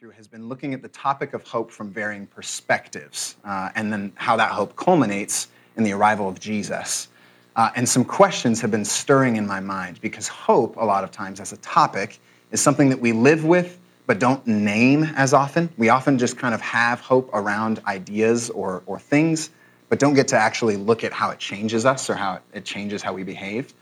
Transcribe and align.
through 0.00 0.10
has 0.12 0.26
been 0.26 0.48
looking 0.48 0.72
at 0.72 0.80
the 0.80 0.88
topic 0.88 1.34
of 1.34 1.42
hope 1.42 1.70
from 1.70 1.90
varying 1.90 2.26
perspectives, 2.26 3.36
uh, 3.44 3.68
and 3.74 3.92
then 3.92 4.10
how 4.14 4.34
that 4.34 4.50
hope 4.50 4.74
culminates 4.74 5.48
in 5.76 5.84
the 5.84 5.92
arrival 5.92 6.26
of 6.26 6.40
Jesus. 6.40 7.08
Uh, 7.54 7.68
and 7.76 7.86
some 7.86 8.02
questions 8.02 8.62
have 8.62 8.70
been 8.70 8.84
stirring 8.84 9.36
in 9.36 9.46
my 9.46 9.60
mind 9.60 10.00
because 10.00 10.26
hope, 10.26 10.76
a 10.76 10.84
lot 10.84 11.04
of 11.04 11.10
times, 11.10 11.38
as 11.38 11.52
a 11.52 11.58
topic, 11.58 12.18
is 12.50 12.62
something 12.62 12.88
that 12.88 12.98
we 12.98 13.12
live 13.12 13.44
with 13.44 13.78
but 14.06 14.18
don't 14.18 14.46
name 14.46 15.04
as 15.16 15.34
often. 15.34 15.68
We 15.76 15.90
often 15.90 16.16
just 16.16 16.38
kind 16.38 16.54
of 16.54 16.62
have 16.62 17.00
hope 17.00 17.28
around 17.34 17.82
ideas 17.86 18.48
or, 18.48 18.82
or 18.86 18.98
things, 18.98 19.50
but 19.90 19.98
don't 19.98 20.14
get 20.14 20.28
to 20.28 20.36
actually 20.38 20.78
look 20.78 21.04
at 21.04 21.12
how 21.12 21.28
it 21.28 21.38
changes 21.38 21.84
us 21.84 22.08
or 22.08 22.14
how 22.14 22.40
it 22.54 22.64
changes 22.64 23.02
how 23.02 23.12
we 23.12 23.22
behave. 23.22 23.74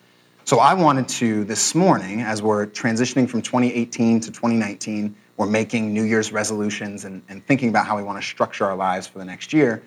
So 0.46 0.58
I 0.58 0.74
wanted 0.74 1.08
to, 1.10 1.44
this 1.44 1.76
morning, 1.76 2.22
as 2.22 2.42
we're 2.42 2.66
transitioning 2.66 3.28
from 3.28 3.40
2018 3.40 4.18
to 4.18 4.28
2019, 4.28 5.14
we're 5.38 5.46
making 5.46 5.94
New 5.94 6.02
Year's 6.02 6.32
resolutions 6.32 7.04
and, 7.04 7.22
and 7.28 7.46
thinking 7.46 7.70
about 7.70 7.86
how 7.86 7.96
we 7.96 8.02
want 8.02 8.20
to 8.20 8.26
structure 8.26 8.66
our 8.66 8.76
lives 8.76 9.06
for 9.06 9.18
the 9.18 9.24
next 9.24 9.52
year, 9.52 9.82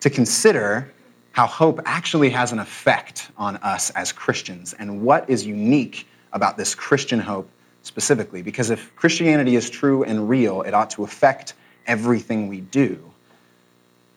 to 0.00 0.10
consider 0.10 0.92
how 1.30 1.46
hope 1.46 1.80
actually 1.84 2.28
has 2.28 2.52
an 2.52 2.58
effect 2.58 3.30
on 3.38 3.56
us 3.58 3.90
as 3.90 4.10
Christians 4.12 4.74
and 4.74 5.02
what 5.02 5.28
is 5.30 5.46
unique 5.46 6.08
about 6.32 6.56
this 6.56 6.74
Christian 6.74 7.20
hope 7.20 7.48
specifically. 7.82 8.42
Because 8.42 8.70
if 8.70 8.94
Christianity 8.96 9.54
is 9.54 9.70
true 9.70 10.02
and 10.02 10.28
real, 10.28 10.62
it 10.62 10.74
ought 10.74 10.90
to 10.90 11.04
affect 11.04 11.54
everything 11.86 12.48
we 12.48 12.62
do. 12.62 12.98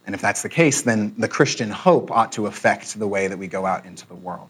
And 0.07 0.15
if 0.15 0.21
that's 0.21 0.41
the 0.41 0.49
case, 0.49 0.81
then 0.81 1.13
the 1.19 1.27
Christian 1.27 1.69
hope 1.69 2.09
ought 2.09 2.31
to 2.31 2.47
affect 2.47 2.97
the 2.97 3.07
way 3.07 3.27
that 3.27 3.37
we 3.37 3.45
go 3.45 3.65
out 3.67 3.85
into 3.85 4.07
the 4.07 4.15
world. 4.15 4.49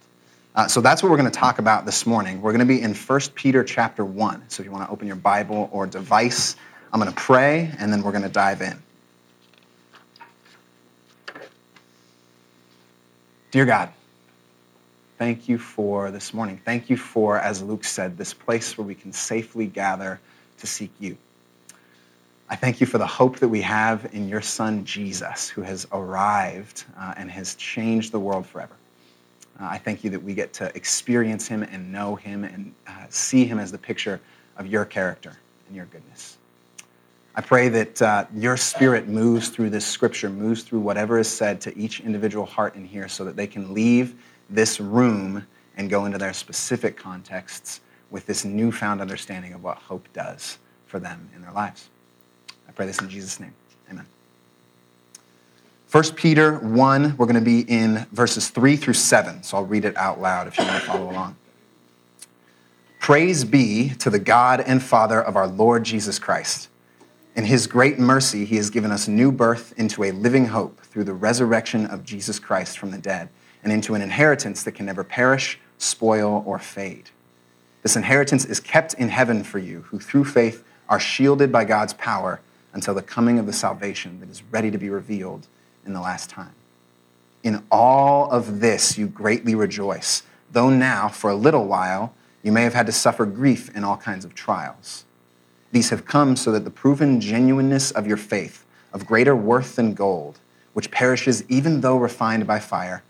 Uh, 0.59 0.67
so 0.67 0.81
that's 0.81 1.01
what 1.01 1.09
we're 1.09 1.15
going 1.15 1.31
to 1.31 1.39
talk 1.39 1.59
about 1.59 1.85
this 1.85 2.05
morning. 2.05 2.41
We're 2.41 2.51
going 2.51 2.59
to 2.59 2.65
be 2.65 2.81
in 2.81 2.93
1 2.93 3.19
Peter 3.33 3.63
chapter 3.63 4.03
1. 4.03 4.43
So 4.49 4.61
if 4.61 4.65
you 4.65 4.73
want 4.73 4.85
to 4.85 4.91
open 4.91 5.07
your 5.07 5.15
Bible 5.15 5.69
or 5.71 5.87
device, 5.87 6.57
I'm 6.91 6.99
going 6.99 7.09
to 7.09 7.17
pray 7.17 7.71
and 7.79 7.93
then 7.93 8.03
we're 8.03 8.11
going 8.11 8.23
to 8.23 8.27
dive 8.27 8.61
in. 8.61 8.77
Dear 13.51 13.65
God, 13.65 13.87
thank 15.17 15.47
you 15.47 15.57
for 15.57 16.11
this 16.11 16.33
morning. 16.33 16.59
Thank 16.65 16.89
you 16.89 16.97
for, 16.97 17.39
as 17.39 17.63
Luke 17.63 17.85
said, 17.85 18.17
this 18.17 18.33
place 18.33 18.77
where 18.77 18.85
we 18.85 18.95
can 18.95 19.13
safely 19.13 19.65
gather 19.65 20.19
to 20.57 20.67
seek 20.67 20.91
you. 20.99 21.15
I 22.49 22.57
thank 22.57 22.81
you 22.81 22.85
for 22.85 22.97
the 22.97 23.07
hope 23.07 23.39
that 23.39 23.47
we 23.47 23.61
have 23.61 24.09
in 24.11 24.27
your 24.27 24.41
son, 24.41 24.83
Jesus, 24.83 25.47
who 25.47 25.61
has 25.61 25.87
arrived 25.93 26.83
uh, 26.99 27.13
and 27.15 27.31
has 27.31 27.55
changed 27.55 28.11
the 28.11 28.19
world 28.19 28.45
forever. 28.45 28.75
Uh, 29.59 29.65
I 29.65 29.77
thank 29.77 30.03
you 30.03 30.09
that 30.11 30.21
we 30.21 30.33
get 30.33 30.53
to 30.53 30.73
experience 30.75 31.47
him 31.47 31.63
and 31.63 31.91
know 31.91 32.15
him 32.15 32.43
and 32.43 32.73
uh, 32.87 33.05
see 33.09 33.45
him 33.45 33.59
as 33.59 33.71
the 33.71 33.77
picture 33.77 34.21
of 34.57 34.67
your 34.67 34.85
character 34.85 35.37
and 35.67 35.75
your 35.75 35.85
goodness. 35.85 36.37
I 37.35 37.41
pray 37.41 37.69
that 37.69 38.01
uh, 38.01 38.25
your 38.35 38.57
spirit 38.57 39.07
moves 39.07 39.49
through 39.49 39.69
this 39.69 39.85
scripture, 39.85 40.29
moves 40.29 40.63
through 40.63 40.79
whatever 40.79 41.19
is 41.19 41.27
said 41.27 41.61
to 41.61 41.77
each 41.77 41.99
individual 42.01 42.45
heart 42.45 42.75
in 42.75 42.83
here 42.83 43.07
so 43.07 43.23
that 43.23 43.35
they 43.35 43.47
can 43.47 43.73
leave 43.73 44.15
this 44.49 44.79
room 44.79 45.45
and 45.77 45.89
go 45.89 46.05
into 46.05 46.17
their 46.17 46.33
specific 46.33 46.97
contexts 46.97 47.81
with 48.09 48.25
this 48.25 48.43
newfound 48.43 48.99
understanding 48.99 49.53
of 49.53 49.63
what 49.63 49.77
hope 49.77 50.07
does 50.13 50.57
for 50.87 50.99
them 50.99 51.29
in 51.35 51.41
their 51.41 51.51
lives. 51.51 51.89
I 52.67 52.71
pray 52.71 52.85
this 52.85 52.99
in 52.99 53.09
Jesus' 53.09 53.39
name. 53.39 53.53
1 55.91 56.03
Peter 56.13 56.59
1, 56.59 57.17
we're 57.17 57.25
going 57.25 57.33
to 57.33 57.41
be 57.41 57.61
in 57.61 58.05
verses 58.11 58.49
3 58.49 58.75
through 58.75 58.93
7, 58.93 59.41
so 59.41 59.57
I'll 59.57 59.65
read 59.65 59.85
it 59.85 59.97
out 59.97 60.21
loud 60.21 60.45
if 60.45 60.55
you 60.55 60.63
want 60.63 60.79
to 60.79 60.87
follow 60.87 61.09
along. 61.09 61.35
Praise 62.99 63.43
be 63.43 63.89
to 63.97 64.11
the 64.11 64.19
God 64.19 64.61
and 64.61 64.83
Father 64.83 65.19
of 65.19 65.35
our 65.35 65.47
Lord 65.47 65.83
Jesus 65.83 66.19
Christ. 66.19 66.69
In 67.35 67.43
his 67.43 67.65
great 67.65 67.97
mercy, 67.97 68.45
he 68.45 68.57
has 68.57 68.69
given 68.69 68.91
us 68.91 69.07
new 69.07 69.31
birth 69.31 69.73
into 69.77 70.03
a 70.03 70.11
living 70.11 70.45
hope 70.45 70.79
through 70.81 71.05
the 71.05 71.13
resurrection 71.15 71.87
of 71.87 72.05
Jesus 72.05 72.37
Christ 72.37 72.77
from 72.77 72.91
the 72.91 72.99
dead, 72.99 73.29
and 73.63 73.73
into 73.73 73.95
an 73.95 74.03
inheritance 74.03 74.61
that 74.61 74.73
can 74.73 74.85
never 74.85 75.03
perish, 75.03 75.57
spoil, 75.79 76.43
or 76.45 76.59
fade. 76.59 77.09
This 77.81 77.95
inheritance 77.95 78.45
is 78.45 78.59
kept 78.59 78.93
in 78.93 79.09
heaven 79.09 79.43
for 79.43 79.57
you, 79.57 79.81
who 79.87 79.97
through 79.99 80.25
faith 80.25 80.63
are 80.87 80.99
shielded 80.99 81.51
by 81.51 81.65
God's 81.65 81.93
power 81.93 82.41
until 82.73 82.93
the 82.93 83.01
coming 83.01 83.39
of 83.39 83.47
the 83.47 83.53
salvation 83.53 84.19
that 84.19 84.29
is 84.29 84.43
ready 84.51 84.69
to 84.69 84.77
be 84.77 84.91
revealed 84.91 85.47
in 85.85 85.93
the 85.93 86.01
last 86.01 86.29
time. 86.29 86.53
In 87.43 87.63
all 87.71 88.29
of 88.31 88.59
this 88.59 88.97
you 88.97 89.07
greatly 89.07 89.55
rejoice, 89.55 90.23
though 90.51 90.69
now, 90.69 91.07
for 91.07 91.29
a 91.29 91.35
little 91.35 91.65
while, 91.65 92.13
you 92.43 92.51
may 92.51 92.63
have 92.63 92.73
had 92.73 92.85
to 92.85 92.91
suffer 92.91 93.25
grief 93.25 93.75
in 93.75 93.83
all 93.83 93.97
kinds 93.97 94.25
of 94.25 94.35
trials. 94.35 95.05
These 95.71 95.89
have 95.89 96.05
come 96.05 96.35
so 96.35 96.51
that 96.51 96.63
the 96.63 96.71
proven 96.71 97.21
genuineness 97.21 97.91
of 97.91 98.07
your 98.07 98.17
faith, 98.17 98.65
of 98.91 99.05
greater 99.05 99.35
worth 99.35 99.75
than 99.75 99.93
gold, 99.93 100.39
which 100.73 100.91
perishes 100.91 101.43
even 101.49 101.81
though 101.81 101.97
refined 101.97 102.47
by 102.47 102.59
fire, 102.59 103.03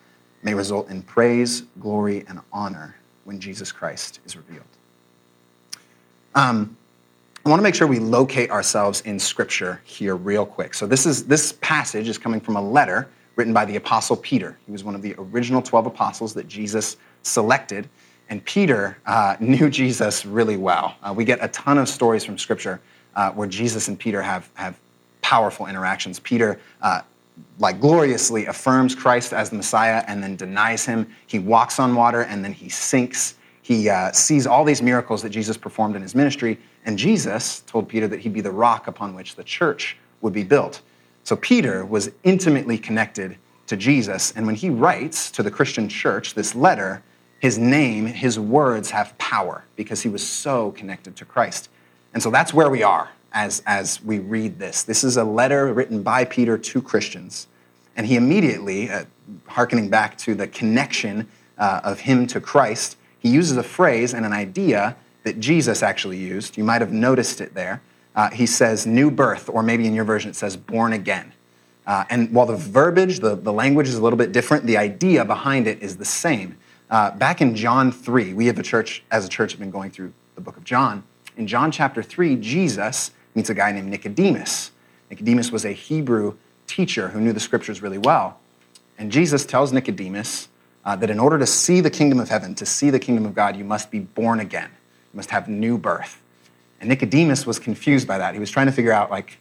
may 0.43 0.53
result 0.53 0.89
in 0.89 1.01
praise, 1.01 1.61
glory, 1.79 2.25
and 2.27 2.39
honor 2.51 2.95
when 3.23 3.39
Jesus 3.39 3.71
Christ 3.71 4.19
is 4.25 4.35
revealed. 4.35 4.63
Um, 6.35 6.77
I 7.45 7.49
want 7.49 7.59
to 7.59 7.63
make 7.63 7.73
sure 7.73 7.87
we 7.87 7.99
locate 7.99 8.51
ourselves 8.51 9.01
in 9.01 9.17
Scripture 9.17 9.81
here 9.85 10.17
real 10.17 10.45
quick. 10.45 10.73
So 10.73 10.85
this 10.85 11.05
is 11.05 11.25
this 11.25 11.53
passage 11.53 12.09
is 12.09 12.17
coming 12.17 12.41
from 12.41 12.57
a 12.57 12.61
letter 12.61 13.07
written 13.37 13.53
by 13.53 13.63
the 13.63 13.77
Apostle 13.77 14.17
Peter. 14.17 14.57
He 14.65 14.73
was 14.73 14.83
one 14.83 14.93
of 14.93 15.01
the 15.01 15.15
original 15.17 15.61
12 15.61 15.85
apostles 15.85 16.33
that 16.33 16.49
Jesus 16.49 16.97
selected. 17.23 17.87
And 18.29 18.43
Peter 18.43 18.97
uh, 19.05 19.37
knew 19.39 19.69
Jesus 19.69 20.25
really 20.25 20.57
well. 20.57 20.95
Uh, 21.01 21.13
we 21.15 21.23
get 21.23 21.39
a 21.41 21.47
ton 21.47 21.77
of 21.77 21.87
stories 21.87 22.25
from 22.25 22.37
Scripture 22.37 22.81
uh, 23.15 23.31
where 23.31 23.47
Jesus 23.47 23.87
and 23.87 23.97
Peter 23.97 24.21
have, 24.21 24.49
have 24.55 24.77
powerful 25.21 25.67
interactions. 25.67 26.19
Peter, 26.19 26.59
uh, 26.81 27.01
like 27.57 27.79
gloriously, 27.79 28.47
affirms 28.47 28.93
Christ 28.93 29.31
as 29.31 29.49
the 29.49 29.55
Messiah 29.55 30.03
and 30.07 30.21
then 30.21 30.35
denies 30.35 30.85
him. 30.85 31.09
He 31.27 31.39
walks 31.39 31.79
on 31.79 31.95
water 31.95 32.23
and 32.23 32.43
then 32.43 32.51
he 32.51 32.67
sinks. 32.67 33.35
He 33.69 33.87
uh, 33.87 34.11
sees 34.13 34.47
all 34.47 34.65
these 34.65 34.81
miracles 34.81 35.21
that 35.21 35.29
Jesus 35.29 35.55
performed 35.55 35.95
in 35.95 36.01
his 36.01 36.15
ministry 36.15 36.57
and 36.85 36.97
Jesus 36.97 37.59
told 37.67 37.87
Peter 37.87 38.07
that 38.07 38.19
he'd 38.19 38.33
be 38.33 38.41
the 38.41 38.49
rock 38.49 38.87
upon 38.87 39.13
which 39.13 39.35
the 39.35 39.43
church 39.43 39.95
would 40.21 40.33
be 40.33 40.43
built. 40.43 40.81
So 41.23 41.35
Peter 41.35 41.85
was 41.85 42.09
intimately 42.23 42.79
connected 42.79 43.37
to 43.67 43.77
Jesus. 43.77 44.33
And 44.35 44.47
when 44.47 44.55
he 44.55 44.71
writes 44.71 45.29
to 45.29 45.43
the 45.43 45.51
Christian 45.51 45.87
church 45.87 46.33
this 46.33 46.55
letter, 46.55 47.03
his 47.37 47.59
name, 47.59 48.07
his 48.07 48.39
words 48.39 48.89
have 48.89 49.15
power 49.19 49.65
because 49.75 50.01
he 50.01 50.09
was 50.09 50.25
so 50.25 50.71
connected 50.71 51.15
to 51.17 51.23
Christ. 51.23 51.69
And 52.11 52.23
so 52.23 52.31
that's 52.31 52.51
where 52.51 52.71
we 52.71 52.81
are 52.81 53.11
as, 53.33 53.61
as 53.67 54.03
we 54.03 54.17
read 54.17 54.57
this. 54.57 54.81
This 54.81 55.03
is 55.03 55.15
a 55.15 55.23
letter 55.23 55.71
written 55.71 56.01
by 56.01 56.25
Peter 56.25 56.57
to 56.57 56.81
Christians. 56.81 57.45
And 57.95 58.07
he 58.07 58.15
immediately, 58.15 58.89
uh, 58.89 59.05
hearkening 59.45 59.91
back 59.91 60.17
to 60.17 60.33
the 60.33 60.47
connection 60.47 61.29
uh, 61.59 61.81
of 61.83 61.99
him 61.99 62.25
to 62.25 62.41
Christ, 62.41 62.95
he 63.19 63.29
uses 63.29 63.57
a 63.57 63.63
phrase 63.63 64.13
and 64.13 64.25
an 64.25 64.33
idea 64.33 64.95
that 65.23 65.39
Jesus 65.39 65.83
actually 65.83 66.17
used. 66.17 66.57
You 66.57 66.63
might 66.63 66.81
have 66.81 66.91
noticed 66.91 67.41
it 67.41 67.53
there. 67.53 67.81
Uh, 68.15 68.29
he 68.31 68.45
says 68.45 68.85
new 68.85 69.11
birth, 69.11 69.49
or 69.49 69.61
maybe 69.61 69.85
in 69.85 69.93
your 69.93 70.05
version 70.05 70.31
it 70.31 70.35
says 70.35 70.57
born 70.57 70.93
again. 70.93 71.33
Uh, 71.85 72.05
and 72.09 72.31
while 72.33 72.45
the 72.45 72.55
verbiage, 72.55 73.19
the, 73.19 73.35
the 73.35 73.53
language 73.53 73.87
is 73.87 73.95
a 73.95 74.01
little 74.01 74.17
bit 74.17 74.31
different, 74.31 74.65
the 74.65 74.77
idea 74.77 75.25
behind 75.25 75.67
it 75.67 75.81
is 75.81 75.97
the 75.97 76.05
same. 76.05 76.57
Uh, 76.89 77.11
back 77.11 77.41
in 77.41 77.55
John 77.55 77.91
3, 77.91 78.33
we 78.33 78.47
have 78.47 78.59
a 78.59 78.63
church, 78.63 79.03
as 79.11 79.25
a 79.25 79.29
church, 79.29 79.51
have 79.51 79.59
been 79.59 79.71
going 79.71 79.91
through 79.91 80.13
the 80.35 80.41
book 80.41 80.57
of 80.57 80.63
John. 80.63 81.03
In 81.37 81.47
John 81.47 81.71
chapter 81.71 82.03
3, 82.03 82.35
Jesus 82.37 83.11
meets 83.35 83.49
a 83.49 83.53
guy 83.53 83.71
named 83.71 83.89
Nicodemus. 83.89 84.71
Nicodemus 85.09 85.51
was 85.51 85.65
a 85.65 85.71
Hebrew 85.71 86.35
teacher 86.67 87.09
who 87.09 87.21
knew 87.21 87.33
the 87.33 87.39
scriptures 87.39 87.81
really 87.81 87.97
well. 87.97 88.39
And 88.97 89.11
Jesus 89.11 89.45
tells 89.45 89.71
Nicodemus 89.71 90.48
uh, 90.85 90.95
that 90.95 91.09
in 91.09 91.19
order 91.19 91.37
to 91.37 91.45
see 91.45 91.81
the 91.81 91.89
kingdom 91.89 92.19
of 92.19 92.29
heaven, 92.29 92.55
to 92.55 92.65
see 92.65 92.89
the 92.89 92.99
kingdom 92.99 93.25
of 93.25 93.35
God, 93.35 93.55
you 93.55 93.63
must 93.63 93.91
be 93.91 93.99
born 93.99 94.39
again. 94.39 94.69
You 95.13 95.17
must 95.17 95.31
have 95.31 95.47
new 95.47 95.77
birth. 95.77 96.21
And 96.79 96.89
Nicodemus 96.89 97.45
was 97.45 97.59
confused 97.59 98.07
by 98.07 98.17
that. 98.17 98.33
He 98.33 98.39
was 98.39 98.49
trying 98.49 98.67
to 98.67 98.71
figure 98.71 98.93
out, 98.93 99.11
like, 99.11 99.37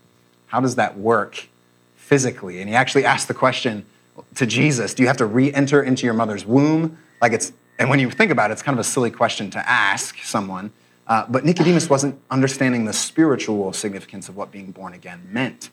how 0.47 0.61
does 0.61 0.75
that 0.75 0.99
work 0.99 1.49
physically? 1.95 2.61
And 2.61 2.69
he 2.69 2.75
actually 2.75 3.05
asked 3.05 3.29
the 3.29 3.35
question 3.35 3.87
to 4.35 4.47
Jesus 4.47 4.95
Do 4.95 5.03
you 5.03 5.07
have 5.07 5.19
to 5.19 5.27
re 5.27 5.53
enter 5.53 5.83
into 5.83 6.05
your 6.05 6.15
mother's 6.15 6.45
womb? 6.45 6.99
Like, 7.21 7.33
it's, 7.33 7.53
and 7.79 7.89
when 7.89 8.01
you 8.01 8.11
think 8.11 8.31
about 8.31 8.51
it, 8.51 8.55
it's 8.55 8.63
kind 8.63 8.75
of 8.75 8.81
a 8.81 8.89
silly 8.89 9.11
question 9.11 9.51
to 9.51 9.71
ask 9.71 10.19
someone. 10.23 10.73
Uh, 11.07 11.25
but 11.29 11.45
Nicodemus 11.45 11.89
wasn't 11.89 12.21
understanding 12.31 12.85
the 12.85 12.93
spiritual 12.93 13.73
significance 13.73 14.29
of 14.29 14.37
what 14.37 14.53
being 14.53 14.73
born 14.73 14.93
again 14.93 15.27
meant. 15.31 15.71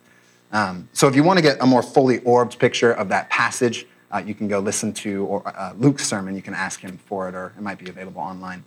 Um, 0.52 0.88
so, 0.94 1.08
if 1.08 1.16
you 1.16 1.24
want 1.24 1.38
to 1.38 1.42
get 1.42 1.58
a 1.60 1.66
more 1.66 1.82
fully 1.82 2.20
orbed 2.20 2.60
picture 2.60 2.92
of 2.92 3.10
that 3.10 3.30
passage, 3.30 3.86
uh, 4.16 4.24
you 4.26 4.34
can 4.34 4.48
go 4.48 4.60
listen 4.60 4.94
to 4.94 5.26
or, 5.26 5.44
uh, 5.46 5.74
Luke's 5.78 6.06
sermon. 6.08 6.36
You 6.36 6.42
can 6.42 6.54
ask 6.54 6.80
him 6.80 6.98
for 6.98 7.28
it, 7.30 7.36
or 7.36 7.54
it 7.58 7.62
might 7.62 7.78
be 7.78 7.90
available 7.90 8.22
online 8.22 8.64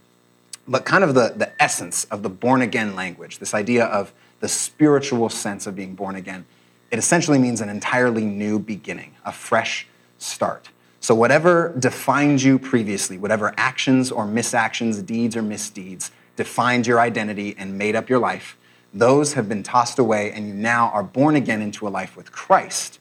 but 0.68 0.84
kind 0.84 1.02
of 1.02 1.14
the, 1.14 1.32
the 1.34 1.50
essence 1.60 2.04
of 2.04 2.22
the 2.22 2.28
born 2.28 2.60
again 2.60 2.94
language, 2.94 3.38
this 3.38 3.54
idea 3.54 3.86
of 3.86 4.12
the 4.40 4.48
spiritual 4.48 5.28
sense 5.30 5.66
of 5.66 5.74
being 5.74 5.94
born 5.94 6.14
again, 6.14 6.44
it 6.90 6.98
essentially 6.98 7.38
means 7.38 7.60
an 7.60 7.68
entirely 7.68 8.24
new 8.24 8.58
beginning, 8.58 9.14
a 9.24 9.32
fresh 9.32 9.86
start. 10.18 10.68
So, 11.00 11.14
whatever 11.14 11.74
defined 11.78 12.42
you 12.42 12.58
previously, 12.58 13.18
whatever 13.18 13.54
actions 13.56 14.12
or 14.12 14.26
misactions, 14.26 15.00
deeds 15.02 15.36
or 15.36 15.42
misdeeds, 15.42 16.10
defined 16.36 16.86
your 16.86 17.00
identity 17.00 17.54
and 17.56 17.78
made 17.78 17.96
up 17.96 18.08
your 18.08 18.18
life, 18.18 18.56
those 18.92 19.34
have 19.34 19.48
been 19.48 19.62
tossed 19.62 19.98
away, 19.98 20.32
and 20.32 20.48
you 20.48 20.54
now 20.54 20.88
are 20.90 21.02
born 21.02 21.36
again 21.36 21.62
into 21.62 21.86
a 21.86 21.90
life 21.90 22.16
with 22.16 22.32
Christ 22.32 22.98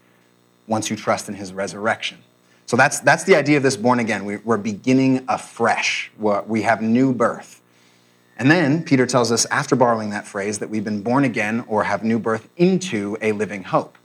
once 0.67 0.89
you 0.89 0.95
trust 0.95 1.27
in 1.27 1.35
his 1.35 1.53
resurrection. 1.53 2.19
So 2.67 2.75
that's, 2.75 2.99
that's 2.99 3.23
the 3.23 3.35
idea 3.35 3.55
of 3.55 3.63
this 3.63 3.77
born 3.77 3.99
again. 3.99 4.25
We, 4.25 4.39
are 4.45 4.57
beginning 4.57 5.23
afresh, 5.29 6.11
we 6.17 6.61
have 6.63 6.81
new 6.81 7.13
birth. 7.13 7.61
And 8.37 8.51
then 8.51 8.83
Peter 8.83 9.07
tells 9.07 9.31
us, 9.31 9.45
after 9.45 9.75
borrowing 9.75 10.11
that 10.11 10.27
phrase, 10.27 10.59
that 10.59 10.69
we've 10.69 10.83
been 10.83 11.01
born 11.01 11.23
again 11.23 11.63
or 11.67 11.85
have 11.85 12.03
new 12.03 12.19
birth 12.19 12.49
into 12.57 13.17
a 13.21 13.31
living 13.31 13.63
hope. 13.63 13.97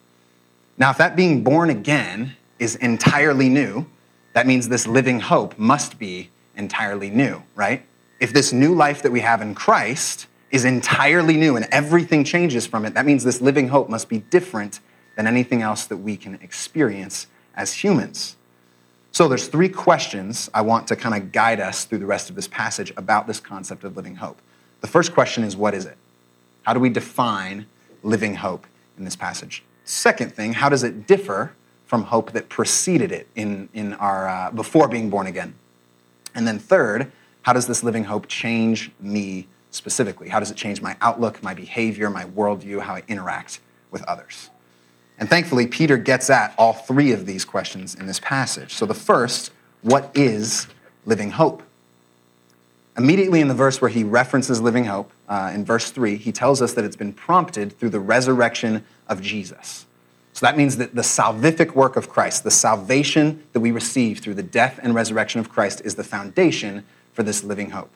Now, 0.79 0.91
if 0.91 0.99
that 0.99 1.17
being 1.17 1.43
born 1.43 1.71
again 1.71 2.37
is 2.61 2.77
entirely 2.77 3.49
new, 3.49 3.85
that 4.33 4.47
means 4.47 4.69
this 4.69 4.87
living 4.87 5.21
hope 5.21 5.59
must 5.59 5.99
be 5.99 6.31
entirely 6.57 7.11
new, 7.11 7.43
right? 7.57 7.85
If 8.21 8.33
this 8.33 8.53
new 8.53 8.75
life 8.75 9.03
that 9.03 9.11
we 9.11 9.21
have 9.21 9.43
in 9.43 9.55
Christ 9.55 10.29
is 10.53 10.65
entirely 10.65 11.37
new 11.37 11.57
and 11.57 11.67
everything 11.73 12.23
changes 12.23 12.65
from 12.65 12.87
it, 12.87 12.95
that 12.95 13.05
means 13.05 13.25
this 13.25 13.41
living 13.41 13.69
hope 13.69 13.89
must 13.89 14.09
be 14.09 14.19
different 14.19 14.79
than 15.17 15.27
anything 15.27 15.63
else 15.63 15.85
that 15.87 15.97
we 15.97 16.17
can 16.17 16.37
experience 16.37 17.27
as 17.55 17.73
humans. 17.75 18.37
So 19.13 19.29
there's 19.29 19.47
three 19.47 19.69
questions 19.69 20.49
I 20.55 20.63
want 20.63 20.89
to 20.89 20.97
kind 20.97 21.15
of 21.15 21.33
guide 21.33 21.61
us 21.61 21.85
through 21.85 21.99
the 21.99 22.07
rest 22.07 22.31
of 22.31 22.35
this 22.35 22.49
passage 22.49 22.95
about 22.97 23.27
this 23.27 23.41
concept 23.41 23.85
of 23.85 23.95
living 23.95 24.17
hope. 24.17 24.41
The 24.81 24.87
first 24.87 25.13
question 25.13 25.45
is 25.45 25.55
what 25.55 25.75
is 25.75 25.85
it? 25.85 25.99
How 26.63 26.73
do 26.73 26.81
we 26.81 26.89
define 26.89 27.67
living 28.03 28.37
hope 28.37 28.67
in 28.97 29.05
this 29.05 29.15
passage? 29.15 29.63
Second 29.85 30.35
thing, 30.35 30.55
how 30.55 30.71
does 30.71 30.83
it 30.83 31.07
differ 31.07 31.53
from 31.85 32.05
hope 32.05 32.33
that 32.33 32.49
preceded 32.49 33.13
it 33.13 33.29
in, 33.35 33.69
in 33.75 33.93
our 33.95 34.29
uh, 34.29 34.51
before 34.51 34.89
being 34.89 35.11
born 35.11 35.27
again? 35.27 35.55
And 36.35 36.49
then 36.49 36.59
third, 36.59 37.13
how 37.43 37.53
does 37.53 37.67
this 37.67 37.83
living 37.83 38.05
hope 38.05 38.29
change 38.29 38.93
me 38.99 39.47
specifically? 39.71 40.31
How 40.31 40.41
does 40.41 40.51
it 40.51 40.57
change 40.57 40.81
my 40.81 40.97
outlook, 41.03 41.43
my 41.43 41.53
behavior, 41.53 42.09
my 42.09 42.25
worldview, 42.25 42.81
how 42.81 42.95
I 42.95 43.03
interact 43.09 43.61
with 43.91 44.03
others? 44.05 44.49
And 45.23 45.31
thankfully, 45.31 45.69
Peter 45.69 45.99
gets 45.99 46.31
at 46.31 46.53
all 46.59 46.73
three 46.73 47.13
of 47.13 47.27
these 47.27 47.45
questions 47.45 47.95
in 47.95 48.07
this 48.07 48.19
passage. 48.19 48.75
So, 48.75 48.87
the 48.87 48.93
first, 48.93 49.53
what 49.83 50.11
is 50.17 50.67
living 51.07 51.31
hope? 51.31 51.63
Immediately 52.99 53.41
in 53.41 53.47
the 53.47 53.55
verse 53.55 53.81
where 53.81 53.89
he 53.89 54.03
references 54.03 54.61
living 54.61 54.87
hope, 54.87 55.13
uh, 55.29 55.53
in 55.55 55.65
verse 55.65 55.93
3, 55.93 56.17
he 56.17 56.33
tells 56.33 56.61
us 56.61 56.73
that 56.73 56.85
it's 56.85 56.97
been 56.97 57.13
prompted 57.13 57.79
through 57.79 57.91
the 57.91 58.01
resurrection 58.01 58.85
of 59.07 59.23
Jesus. 59.23 59.87
So 60.33 60.45
that 60.45 60.57
means 60.57 60.79
that 60.79 60.97
the 60.97 61.03
salvific 61.03 61.77
work 61.77 61.95
of 61.95 62.09
Christ, 62.09 62.43
the 62.43 62.51
salvation 62.51 63.45
that 63.53 63.61
we 63.61 63.71
receive 63.71 64.19
through 64.19 64.35
the 64.35 64.43
death 64.43 64.81
and 64.83 64.93
resurrection 64.93 65.39
of 65.39 65.49
Christ, 65.49 65.83
is 65.85 65.95
the 65.95 66.03
foundation 66.03 66.85
for 67.13 67.23
this 67.23 67.45
living 67.45 67.71
hope. 67.71 67.91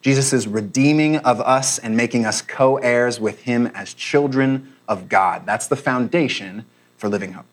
Jesus' 0.00 0.48
redeeming 0.48 1.18
of 1.18 1.40
us 1.40 1.78
and 1.78 1.96
making 1.96 2.26
us 2.26 2.42
co 2.42 2.78
heirs 2.78 3.20
with 3.20 3.42
him 3.42 3.68
as 3.68 3.94
children 3.94 4.71
of 4.88 5.08
God. 5.08 5.46
That's 5.46 5.66
the 5.66 5.76
foundation 5.76 6.64
for 6.96 7.08
living 7.08 7.32
hope. 7.32 7.46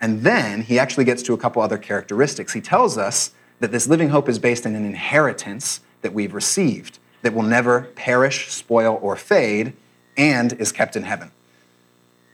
And 0.00 0.22
then 0.22 0.62
he 0.62 0.78
actually 0.78 1.04
gets 1.04 1.22
to 1.22 1.32
a 1.32 1.38
couple 1.38 1.62
other 1.62 1.78
characteristics. 1.78 2.52
He 2.52 2.60
tells 2.60 2.98
us 2.98 3.30
that 3.60 3.72
this 3.72 3.86
living 3.86 4.10
hope 4.10 4.28
is 4.28 4.38
based 4.38 4.66
on 4.66 4.74
an 4.74 4.84
inheritance 4.84 5.80
that 6.02 6.12
we've 6.12 6.34
received 6.34 6.98
that 7.22 7.32
will 7.32 7.42
never 7.42 7.82
perish, 7.94 8.52
spoil, 8.52 8.98
or 9.00 9.16
fade, 9.16 9.72
and 10.16 10.52
is 10.54 10.72
kept 10.72 10.96
in 10.96 11.04
heaven. 11.04 11.30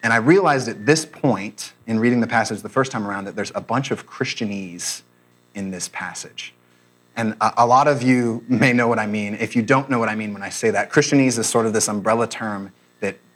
And 0.02 0.12
I 0.12 0.16
realized 0.16 0.68
at 0.68 0.86
this 0.86 1.04
point 1.04 1.74
in 1.86 2.00
reading 2.00 2.20
the 2.20 2.26
passage 2.26 2.62
the 2.62 2.68
first 2.68 2.90
time 2.90 3.06
around 3.06 3.26
that 3.26 3.36
there's 3.36 3.52
a 3.54 3.60
bunch 3.60 3.90
of 3.90 4.06
Christianese 4.06 5.02
in 5.54 5.70
this 5.70 5.88
passage. 5.88 6.54
And 7.16 7.36
a, 7.40 7.66
lot 7.66 7.86
of 7.86 8.02
you 8.02 8.44
may 8.48 8.72
know 8.72 8.88
what 8.88 8.98
I 8.98 9.06
mean. 9.06 9.34
If 9.34 9.54
you 9.54 9.62
don't 9.62 9.90
know 9.90 9.98
what 9.98 10.08
I 10.08 10.14
mean 10.14 10.32
when 10.32 10.42
I 10.42 10.48
say 10.48 10.70
that, 10.70 10.90
Christianese 10.90 11.38
is 11.38 11.46
sort 11.46 11.66
of 11.66 11.72
this 11.72 11.86
umbrella 11.86 12.26
term 12.26 12.72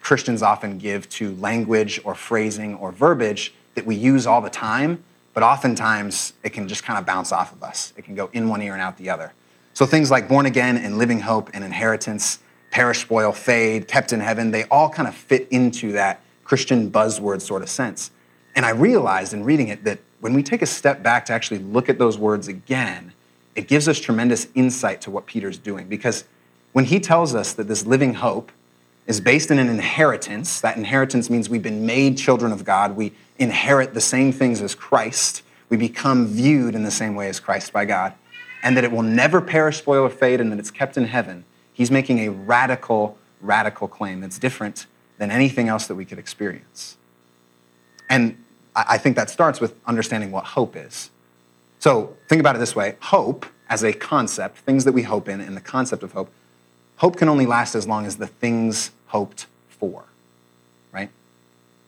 Christians 0.05 0.43
often 0.43 0.77
give 0.77 1.09
to 1.09 1.35
language 1.37 1.99
or 2.05 2.15
phrasing 2.15 2.75
or 2.75 2.93
verbiage 2.93 3.55
that 3.75 3.87
we 3.87 3.97
use 3.97 4.27
all 4.27 4.43
the 4.43 4.51
time, 4.51 5.03
but 5.33 5.43
oftentimes 5.43 6.35
it 6.43 6.51
can 6.51 6.69
just 6.69 6.85
kind 6.85 6.99
of 6.99 7.07
bounce 7.07 7.33
off 7.33 7.53
of 7.53 7.63
us. 7.63 7.95
It 7.97 8.05
can 8.05 8.15
go 8.15 8.29
in 8.35 8.51
one 8.51 8.61
ear 8.61 8.75
and 8.75 8.83
out 8.83 8.99
the 8.99 9.09
other. 9.09 9.33
So 9.73 9.87
things 9.87 10.11
like 10.11 10.29
born 10.29 10.45
again 10.45 10.77
and 10.77 10.99
living 10.99 11.21
hope 11.21 11.49
and 11.55 11.65
inheritance, 11.65 12.39
perish, 12.71 13.01
spoil, 13.01 13.33
fade, 13.33 13.89
kept 13.89 14.13
in 14.13 14.21
heaven, 14.21 14.51
they 14.51 14.65
all 14.65 14.91
kind 14.91 15.09
of 15.09 15.15
fit 15.15 15.49
into 15.49 15.93
that 15.93 16.21
Christian 16.45 16.91
buzzword 16.91 17.41
sort 17.41 17.63
of 17.63 17.71
sense. 17.71 18.11
And 18.55 18.67
I 18.67 18.71
realized 18.71 19.33
in 19.33 19.43
reading 19.43 19.69
it 19.69 19.85
that 19.85 20.01
when 20.21 20.35
we 20.35 20.43
take 20.43 20.61
a 20.61 20.67
step 20.67 21.03
back 21.03 21.25
to 21.27 21.33
actually 21.33 21.61
look 21.61 21.89
at 21.89 21.99
those 21.99 22.19
words 22.19 22.47
again, 22.47 23.15
it 23.55 23.69
gives 23.69 23.89
us 23.89 23.99
tremendous 23.99 24.49
insight 24.55 25.01
to 25.01 25.11
what 25.11 25.25
Peter's 25.25 25.57
doing. 25.57 25.89
Because 25.89 26.25
when 26.73 26.85
he 26.85 27.01
tells 27.01 27.35
us 27.35 27.55
that 27.55 27.69
this 27.69 27.87
living 27.87 28.13
hope 28.13 28.53
is 29.07 29.21
based 29.21 29.51
in 29.51 29.59
an 29.59 29.69
inheritance, 29.69 30.61
that 30.61 30.77
inheritance 30.77 31.29
means 31.29 31.49
we've 31.49 31.63
been 31.63 31.85
made 31.85 32.17
children 32.17 32.53
of 32.53 32.65
God, 32.65 32.97
we 32.97 33.13
inherit 33.39 33.95
the 33.95 34.01
same 34.01 34.33
things 34.33 34.63
as 34.63 34.75
Christ, 34.75 35.43
we 35.69 35.77
become 35.77 36.27
viewed 36.27 36.75
in 36.75 36.85
the 36.85 36.91
same 36.91 37.15
way 37.15 37.29
as 37.29 37.41
Christ 37.41 37.73
by 37.73 37.85
God, 37.85 38.15
and 38.63 38.77
that 38.77 38.85
it 38.85 38.93
will 38.93 39.03
never 39.03 39.41
perish, 39.41 39.79
spoil, 39.79 40.05
or 40.05 40.11
fade, 40.11 40.41
and 40.41 40.51
that 40.53 40.59
it's 40.59 40.71
kept 40.71 40.97
in 40.97 41.05
heaven. 41.05 41.45
He's 41.73 41.91
making 41.91 42.21
a 42.21 42.31
radical, 42.31 43.19
radical 43.41 43.89
claim 43.89 44.21
that's 44.21 44.39
different 44.39 44.87
than 45.19 45.31
anything 45.31 45.69
else 45.69 45.87
that 45.87 45.95
we 45.95 46.05
could 46.05 46.19
experience. 46.19 46.97
And 48.09 48.43
I 48.75 48.99
think 48.99 49.17
that 49.17 49.31
starts 49.31 49.61
with 49.61 49.75
understanding 49.87 50.31
what 50.31 50.45
hope 50.45 50.77
is. 50.77 51.11
So 51.79 52.17
think 52.29 52.41
about 52.41 52.57
it 52.57 52.59
this 52.59 52.75
way 52.75 52.97
hope 53.01 53.47
as 53.69 53.83
a 53.83 53.93
concept, 53.93 54.59
things 54.59 54.85
that 54.85 54.93
we 54.93 55.03
hope 55.03 55.29
in, 55.29 55.41
and 55.41 55.57
the 55.57 55.61
concept 55.61 56.03
of 56.03 56.13
hope, 56.13 56.31
hope 56.97 57.17
can 57.17 57.29
only 57.29 57.47
last 57.47 57.75
as 57.75 57.87
long 57.87 58.07
as 58.07 58.17
the 58.17 58.27
things 58.27 58.91
hoped 59.07 59.47
for, 59.69 60.05
right? 60.93 61.11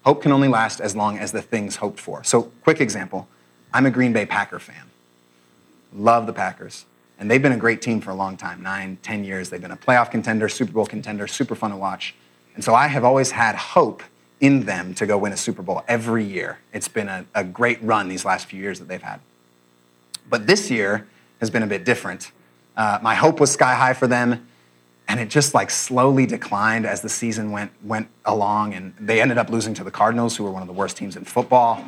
Hope 0.05 0.23
can 0.23 0.33
only 0.33 0.49
last 0.49 0.81
as 0.81 0.95
long 0.95 1.19
as 1.19 1.33
the 1.33 1.43
things 1.43 1.77
hoped 1.77 2.01
for. 2.01 2.25
So, 2.25 2.43
quick 2.63 2.81
example 2.81 3.29
I'm 3.73 3.87
a 3.87 3.91
Green 3.91 4.13
Bay 4.13 4.27
Packer 4.27 4.59
fan. 4.59 4.91
Love 5.93 6.27
the 6.27 6.33
Packers. 6.33 6.87
And 7.19 7.31
they've 7.31 7.41
been 7.41 7.53
a 7.53 7.59
great 7.59 7.81
team 7.81 8.01
for 8.01 8.11
a 8.11 8.15
long 8.15 8.37
time 8.37 8.63
nine, 8.63 8.99
ten 9.03 9.25
years. 9.25 9.51
They've 9.51 9.61
been 9.61 9.71
a 9.71 9.77
playoff 9.77 10.11
contender, 10.11 10.49
Super 10.49 10.73
Bowl 10.73 10.87
contender, 10.87 11.27
super 11.27 11.55
fun 11.55 11.71
to 11.71 11.77
watch. 11.77 12.15
And 12.55 12.63
so 12.63 12.75
I 12.75 12.89
have 12.89 13.05
always 13.05 13.31
had 13.31 13.55
hope 13.55 14.03
in 14.41 14.65
them 14.65 14.95
to 14.95 15.07
go 15.07 15.17
win 15.17 15.33
a 15.33 15.37
Super 15.37 15.63
Bowl 15.63 15.83
every 15.89 16.25
year. 16.25 16.59
It's 16.73 16.89
been 16.89 17.09
a, 17.09 17.25
a 17.35 17.45
great 17.45 17.83
run 17.83 18.09
these 18.09 18.25
last 18.25 18.47
few 18.47 18.61
years 18.61 18.79
that 18.79 18.89
they've 18.89 19.03
had. 19.03 19.21
But 20.29 20.47
this 20.47 20.71
year 20.71 21.07
has 21.41 21.51
been 21.51 21.63
a 21.63 21.67
bit 21.67 21.85
different. 21.85 22.33
Uh, 22.77 22.99
my 23.03 23.15
hope 23.15 23.41
was 23.41 23.51
sky 23.51 23.75
high 23.75 23.95
for 23.95 24.07
them, 24.07 24.47
and 25.09 25.21
it 25.21 25.29
just 25.29 25.55
like 25.55 25.71
slowly 25.71 26.27
declined 26.27 26.87
as 26.87 27.01
the 27.01 27.09
season 27.09 27.51
went 27.51 27.71
went 27.83 28.09
along. 28.25 28.75
And 28.75 28.95
they 28.99 29.21
ended 29.21 29.39
up 29.39 29.51
losing 29.51 29.75
to 29.75 29.85
the 29.85 29.91
Cardinals, 29.91 30.37
who 30.37 30.45
were 30.45 30.51
one 30.51 30.63
of 30.63 30.69
the 30.69 30.75
worst 30.75 30.97
teams 30.97 31.17
in 31.17 31.25
football, 31.25 31.85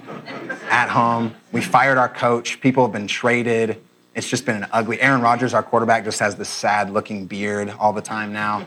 at 0.70 0.88
home. 0.88 1.34
We 1.52 1.60
fired 1.60 1.98
our 1.98 2.08
coach. 2.08 2.60
People 2.60 2.84
have 2.84 2.92
been 2.92 3.08
traded. 3.08 3.80
It's 4.14 4.28
just 4.28 4.44
been 4.44 4.56
an 4.56 4.66
ugly. 4.72 5.00
Aaron 5.00 5.20
Rodgers, 5.20 5.54
our 5.54 5.62
quarterback, 5.62 6.04
just 6.04 6.18
has 6.18 6.34
this 6.34 6.48
sad-looking 6.48 7.26
beard 7.26 7.72
all 7.78 7.92
the 7.92 8.02
time 8.02 8.32
now 8.32 8.66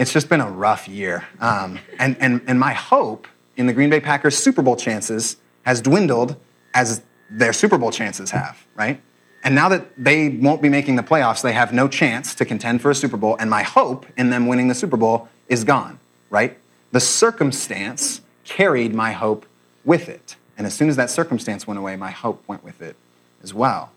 it's 0.00 0.14
just 0.14 0.30
been 0.30 0.40
a 0.40 0.50
rough 0.50 0.88
year. 0.88 1.26
Um, 1.40 1.78
and, 1.98 2.16
and, 2.20 2.40
and 2.46 2.58
my 2.58 2.72
hope 2.72 3.28
in 3.58 3.66
the 3.66 3.74
Green 3.74 3.90
Bay 3.90 4.00
Packers 4.00 4.34
Super 4.36 4.62
Bowl 4.62 4.74
chances 4.74 5.36
has 5.64 5.82
dwindled 5.82 6.36
as 6.72 7.02
their 7.30 7.52
Super 7.52 7.76
Bowl 7.76 7.90
chances 7.90 8.30
have, 8.30 8.66
right? 8.74 8.98
And 9.42 9.54
now 9.54 9.68
that 9.70 9.86
they 9.96 10.28
won't 10.28 10.60
be 10.60 10.68
making 10.68 10.96
the 10.96 11.02
playoffs, 11.02 11.42
they 11.42 11.52
have 11.52 11.72
no 11.72 11.88
chance 11.88 12.34
to 12.34 12.44
contend 12.44 12.82
for 12.82 12.90
a 12.90 12.94
Super 12.94 13.16
Bowl. 13.16 13.36
And 13.40 13.48
my 13.48 13.62
hope 13.62 14.06
in 14.16 14.30
them 14.30 14.46
winning 14.46 14.68
the 14.68 14.74
Super 14.74 14.96
Bowl 14.96 15.28
is 15.48 15.64
gone, 15.64 15.98
right? 16.28 16.58
The 16.92 17.00
circumstance 17.00 18.20
carried 18.44 18.94
my 18.94 19.12
hope 19.12 19.46
with 19.84 20.08
it. 20.08 20.36
And 20.58 20.66
as 20.66 20.74
soon 20.74 20.90
as 20.90 20.96
that 20.96 21.10
circumstance 21.10 21.66
went 21.66 21.78
away, 21.78 21.96
my 21.96 22.10
hope 22.10 22.46
went 22.46 22.62
with 22.62 22.82
it 22.82 22.96
as 23.42 23.54
well. 23.54 23.92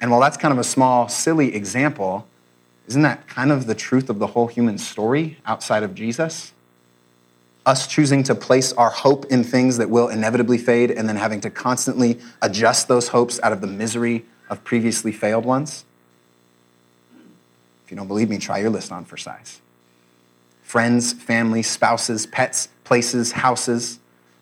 And 0.00 0.10
while 0.10 0.20
that's 0.20 0.36
kind 0.36 0.52
of 0.52 0.58
a 0.58 0.64
small, 0.64 1.08
silly 1.08 1.54
example, 1.54 2.26
isn't 2.86 3.02
that 3.02 3.26
kind 3.26 3.52
of 3.52 3.66
the 3.66 3.74
truth 3.74 4.08
of 4.08 4.18
the 4.18 4.28
whole 4.28 4.46
human 4.46 4.78
story 4.78 5.36
outside 5.44 5.82
of 5.82 5.94
Jesus? 5.94 6.54
Us 7.66 7.86
choosing 7.86 8.22
to 8.22 8.34
place 8.34 8.72
our 8.72 8.88
hope 8.88 9.26
in 9.26 9.44
things 9.44 9.76
that 9.76 9.90
will 9.90 10.08
inevitably 10.08 10.56
fade 10.56 10.90
and 10.90 11.06
then 11.06 11.16
having 11.16 11.42
to 11.42 11.50
constantly 11.50 12.18
adjust 12.40 12.88
those 12.88 13.08
hopes 13.08 13.38
out 13.42 13.52
of 13.52 13.60
the 13.60 13.66
misery 13.66 14.24
of 14.48 14.64
previously 14.64 15.12
failed 15.12 15.44
ones? 15.44 15.84
If 17.84 17.90
you 17.90 17.96
don't 17.96 18.08
believe 18.08 18.28
me, 18.28 18.38
try 18.38 18.58
your 18.58 18.70
list 18.70 18.92
on 18.92 19.04
for 19.04 19.16
size. 19.16 19.60
Friends, 20.62 21.12
family, 21.12 21.62
spouses, 21.62 22.26
pets, 22.26 22.68
places, 22.84 23.32
houses, 23.32 23.98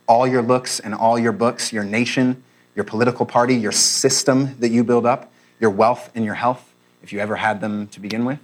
all 0.08 0.26
your 0.26 0.42
looks 0.42 0.80
and 0.80 0.94
all 0.94 1.18
your 1.18 1.32
books, 1.32 1.72
your 1.72 1.84
nation, 1.84 2.42
your 2.74 2.84
political 2.84 3.24
party, 3.24 3.54
your 3.54 3.72
system 3.72 4.56
that 4.58 4.70
you 4.70 4.82
build 4.82 5.06
up, 5.06 5.32
your 5.60 5.70
wealth 5.70 6.10
and 6.14 6.24
your 6.24 6.34
health 6.34 6.72
if 7.02 7.12
you 7.12 7.20
ever 7.20 7.36
had 7.36 7.60
them 7.60 7.86
to 7.88 8.00
begin 8.00 8.24
with. 8.24 8.40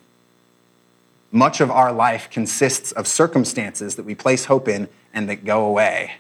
Much 1.33 1.61
of 1.61 1.71
our 1.71 1.93
life 1.93 2.29
consists 2.31 2.93
of 2.93 3.09
circumstances 3.09 3.97
that 3.97 4.05
we 4.05 4.15
place 4.15 4.45
hope 4.45 4.69
in 4.69 4.89
and 5.13 5.29
that 5.29 5.45
go 5.45 5.65
away, 5.65 6.13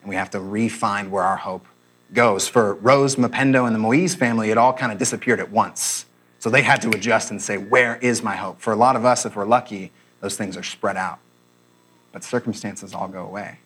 and 0.00 0.08
we 0.08 0.14
have 0.14 0.30
to 0.30 0.40
re-find 0.40 1.10
where 1.10 1.24
our 1.24 1.36
hope 1.36 1.66
goes. 2.12 2.48
For 2.48 2.74
Rose 2.74 3.16
Mapendo 3.16 3.66
and 3.66 3.74
the 3.74 3.78
Moise 3.78 4.14
family, 4.14 4.50
it 4.50 4.58
all 4.58 4.72
kind 4.72 4.92
of 4.92 4.98
disappeared 4.98 5.40
at 5.40 5.50
once. 5.50 6.06
So 6.38 6.48
they 6.50 6.62
had 6.62 6.80
to 6.82 6.90
adjust 6.90 7.30
and 7.30 7.40
say, 7.40 7.58
Where 7.58 7.96
is 7.96 8.22
my 8.22 8.36
hope? 8.36 8.60
For 8.60 8.72
a 8.72 8.76
lot 8.76 8.96
of 8.96 9.04
us, 9.04 9.26
if 9.26 9.36
we're 9.36 9.44
lucky, 9.44 9.92
those 10.20 10.36
things 10.36 10.56
are 10.56 10.62
spread 10.62 10.96
out. 10.96 11.18
But 12.12 12.24
circumstances 12.24 12.94
all 12.94 13.08
go 13.08 13.24
away. 13.24 13.58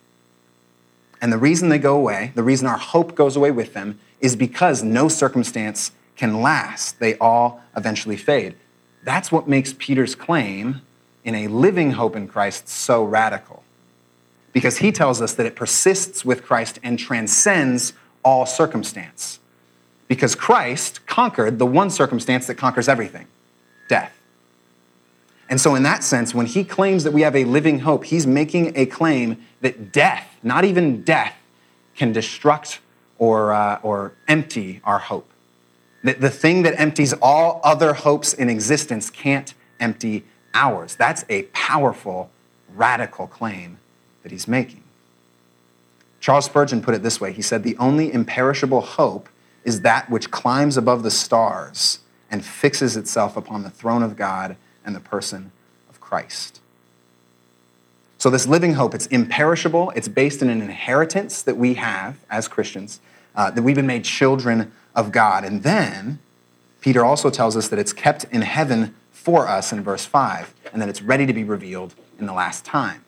And 1.20 1.32
the 1.32 1.38
reason 1.38 1.68
they 1.68 1.78
go 1.78 1.96
away, 1.96 2.32
the 2.34 2.42
reason 2.42 2.66
our 2.66 2.76
hope 2.76 3.14
goes 3.14 3.36
away 3.36 3.50
with 3.50 3.72
them, 3.72 3.98
is 4.20 4.36
because 4.36 4.82
no 4.82 5.08
circumstance 5.08 5.92
can 6.16 6.42
last. 6.42 6.98
They 6.98 7.16
all 7.18 7.62
eventually 7.76 8.16
fade. 8.16 8.56
That's 9.04 9.30
what 9.32 9.48
makes 9.48 9.74
Peter's 9.78 10.14
claim 10.14 10.82
in 11.24 11.34
a 11.34 11.48
living 11.48 11.92
hope 11.92 12.16
in 12.16 12.28
Christ 12.28 12.68
so 12.68 13.04
radical. 13.04 13.62
Because 14.52 14.78
he 14.78 14.92
tells 14.92 15.20
us 15.20 15.34
that 15.34 15.46
it 15.46 15.56
persists 15.56 16.24
with 16.24 16.44
Christ 16.44 16.78
and 16.82 16.98
transcends 16.98 17.92
all 18.24 18.46
circumstance. 18.46 19.38
Because 20.08 20.34
Christ 20.34 21.06
conquered 21.06 21.58
the 21.58 21.66
one 21.66 21.90
circumstance 21.90 22.46
that 22.46 22.56
conquers 22.56 22.88
everything 22.88 23.26
death. 23.88 24.18
And 25.48 25.60
so, 25.60 25.74
in 25.74 25.82
that 25.82 26.02
sense, 26.02 26.34
when 26.34 26.46
he 26.46 26.64
claims 26.64 27.04
that 27.04 27.12
we 27.12 27.20
have 27.22 27.36
a 27.36 27.44
living 27.44 27.80
hope, 27.80 28.04
he's 28.04 28.26
making 28.26 28.72
a 28.76 28.86
claim 28.86 29.44
that 29.60 29.92
death, 29.92 30.38
not 30.42 30.64
even 30.64 31.02
death, 31.02 31.36
can 31.96 32.14
destruct 32.14 32.78
or, 33.18 33.52
uh, 33.52 33.78
or 33.82 34.12
empty 34.26 34.80
our 34.84 34.98
hope. 34.98 35.30
That 36.02 36.20
the 36.20 36.30
thing 36.30 36.62
that 36.62 36.78
empties 36.78 37.12
all 37.20 37.60
other 37.62 37.94
hopes 37.94 38.32
in 38.32 38.48
existence 38.48 39.10
can't 39.10 39.54
empty 39.80 40.24
ours. 40.54 40.96
That's 40.96 41.24
a 41.28 41.42
powerful, 41.44 42.30
radical 42.74 43.26
claim 43.26 43.78
that 44.22 44.32
he's 44.32 44.48
making. 44.48 44.83
Charles 46.24 46.46
Spurgeon 46.46 46.80
put 46.80 46.94
it 46.94 47.02
this 47.02 47.20
way 47.20 47.34
He 47.34 47.42
said, 47.42 47.62
The 47.62 47.76
only 47.76 48.10
imperishable 48.10 48.80
hope 48.80 49.28
is 49.62 49.82
that 49.82 50.08
which 50.08 50.30
climbs 50.30 50.78
above 50.78 51.02
the 51.02 51.10
stars 51.10 51.98
and 52.30 52.42
fixes 52.42 52.96
itself 52.96 53.36
upon 53.36 53.62
the 53.62 53.68
throne 53.68 54.02
of 54.02 54.16
God 54.16 54.56
and 54.86 54.96
the 54.96 55.00
person 55.00 55.52
of 55.90 56.00
Christ. 56.00 56.62
So, 58.16 58.30
this 58.30 58.46
living 58.46 58.72
hope, 58.72 58.94
it's 58.94 59.04
imperishable. 59.08 59.90
It's 59.90 60.08
based 60.08 60.40
in 60.40 60.48
an 60.48 60.62
inheritance 60.62 61.42
that 61.42 61.58
we 61.58 61.74
have 61.74 62.16
as 62.30 62.48
Christians, 62.48 63.00
uh, 63.36 63.50
that 63.50 63.60
we've 63.60 63.76
been 63.76 63.86
made 63.86 64.04
children 64.04 64.72
of 64.94 65.12
God. 65.12 65.44
And 65.44 65.62
then, 65.62 66.20
Peter 66.80 67.04
also 67.04 67.28
tells 67.28 67.54
us 67.54 67.68
that 67.68 67.78
it's 67.78 67.92
kept 67.92 68.24
in 68.32 68.40
heaven 68.40 68.94
for 69.12 69.46
us 69.46 69.74
in 69.74 69.82
verse 69.82 70.06
5, 70.06 70.54
and 70.72 70.80
that 70.80 70.88
it's 70.88 71.02
ready 71.02 71.26
to 71.26 71.34
be 71.34 71.44
revealed 71.44 71.94
in 72.18 72.24
the 72.24 72.32
last 72.32 72.64
time. 72.64 73.03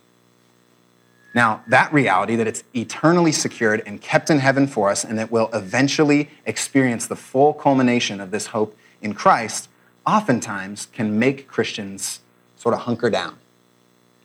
Now, 1.37 1.63
that 1.67 1.93
reality 1.93 2.35
that 2.37 2.47
it's 2.47 2.65
eternally 2.75 3.31
secured 3.31 3.83
and 3.85 4.01
kept 4.01 4.31
in 4.31 4.39
heaven 4.39 4.67
for 4.67 4.89
us, 4.89 5.05
and 5.05 5.19
that 5.19 5.31
we'll 5.31 5.51
eventually 5.53 6.31
experience 6.47 7.07
the 7.07 7.15
full 7.15 7.53
culmination 7.53 8.23
of 8.23 8.31
this 8.31 8.47
hope 8.47 8.75
in 9.03 9.13
Christ, 9.13 9.69
oftentimes 10.07 10.87
can 10.95 11.19
make 11.19 11.47
Christians 11.47 12.21
sort 12.57 12.75
of 12.75 12.81
hunker 12.81 13.11
down, 13.11 13.37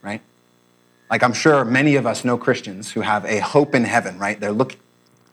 right? 0.00 0.22
Like 1.10 1.22
I'm 1.22 1.34
sure 1.34 1.66
many 1.66 1.96
of 1.96 2.06
us 2.06 2.24
know 2.24 2.38
Christians 2.38 2.92
who 2.92 3.02
have 3.02 3.26
a 3.26 3.40
hope 3.40 3.74
in 3.74 3.84
heaven, 3.84 4.18
right? 4.18 4.40
They're 4.40 4.50
look, 4.50 4.76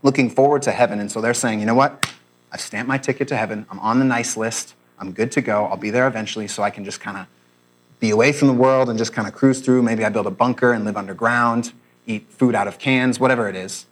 looking 0.04 0.30
forward 0.30 0.64
to 0.64 0.72
heaven, 0.72 1.00
and 1.00 1.10
so 1.10 1.22
they're 1.22 1.34
saying, 1.34 1.62
you 1.62 1.66
know 1.66 1.76
what? 1.76 2.12
I've 2.52 2.60
stamped 2.60 2.90
my 2.90 2.98
ticket 2.98 3.30
to 3.30 3.38
heaven. 3.38 3.66
I'm 3.70 3.80
on 3.80 4.00
the 4.00 4.06
nice 4.06 4.36
list. 4.36 4.76
I'm 5.00 5.14
good 5.14 5.32
to 5.32 5.42
go. 5.42 5.64
I'll 5.68 5.78
be 5.78 5.92
there 5.92 6.08
eventually, 6.08 6.50
so 6.50 6.62
I 6.62 6.72
can 6.72 6.84
just 6.84 7.00
kind 7.00 7.16
of 7.16 7.28
be 8.00 8.10
away 8.10 8.32
from 8.32 8.48
the 8.48 8.54
world 8.54 8.90
and 8.90 8.98
just 8.98 9.14
kind 9.14 9.28
of 9.28 9.34
cruise 9.34 9.62
through. 9.62 9.84
Maybe 9.84 10.06
I 10.06 10.10
build 10.10 10.28
a 10.28 10.32
bunker 10.32 10.72
and 10.72 10.86
live 10.86 10.98
underground, 10.98 11.74
eat 12.06 12.32
food 12.32 12.56
out 12.56 12.68
of 12.68 12.80
cans, 12.80 13.20
whatever 13.20 13.50
it 13.50 13.56
is. 13.56 13.86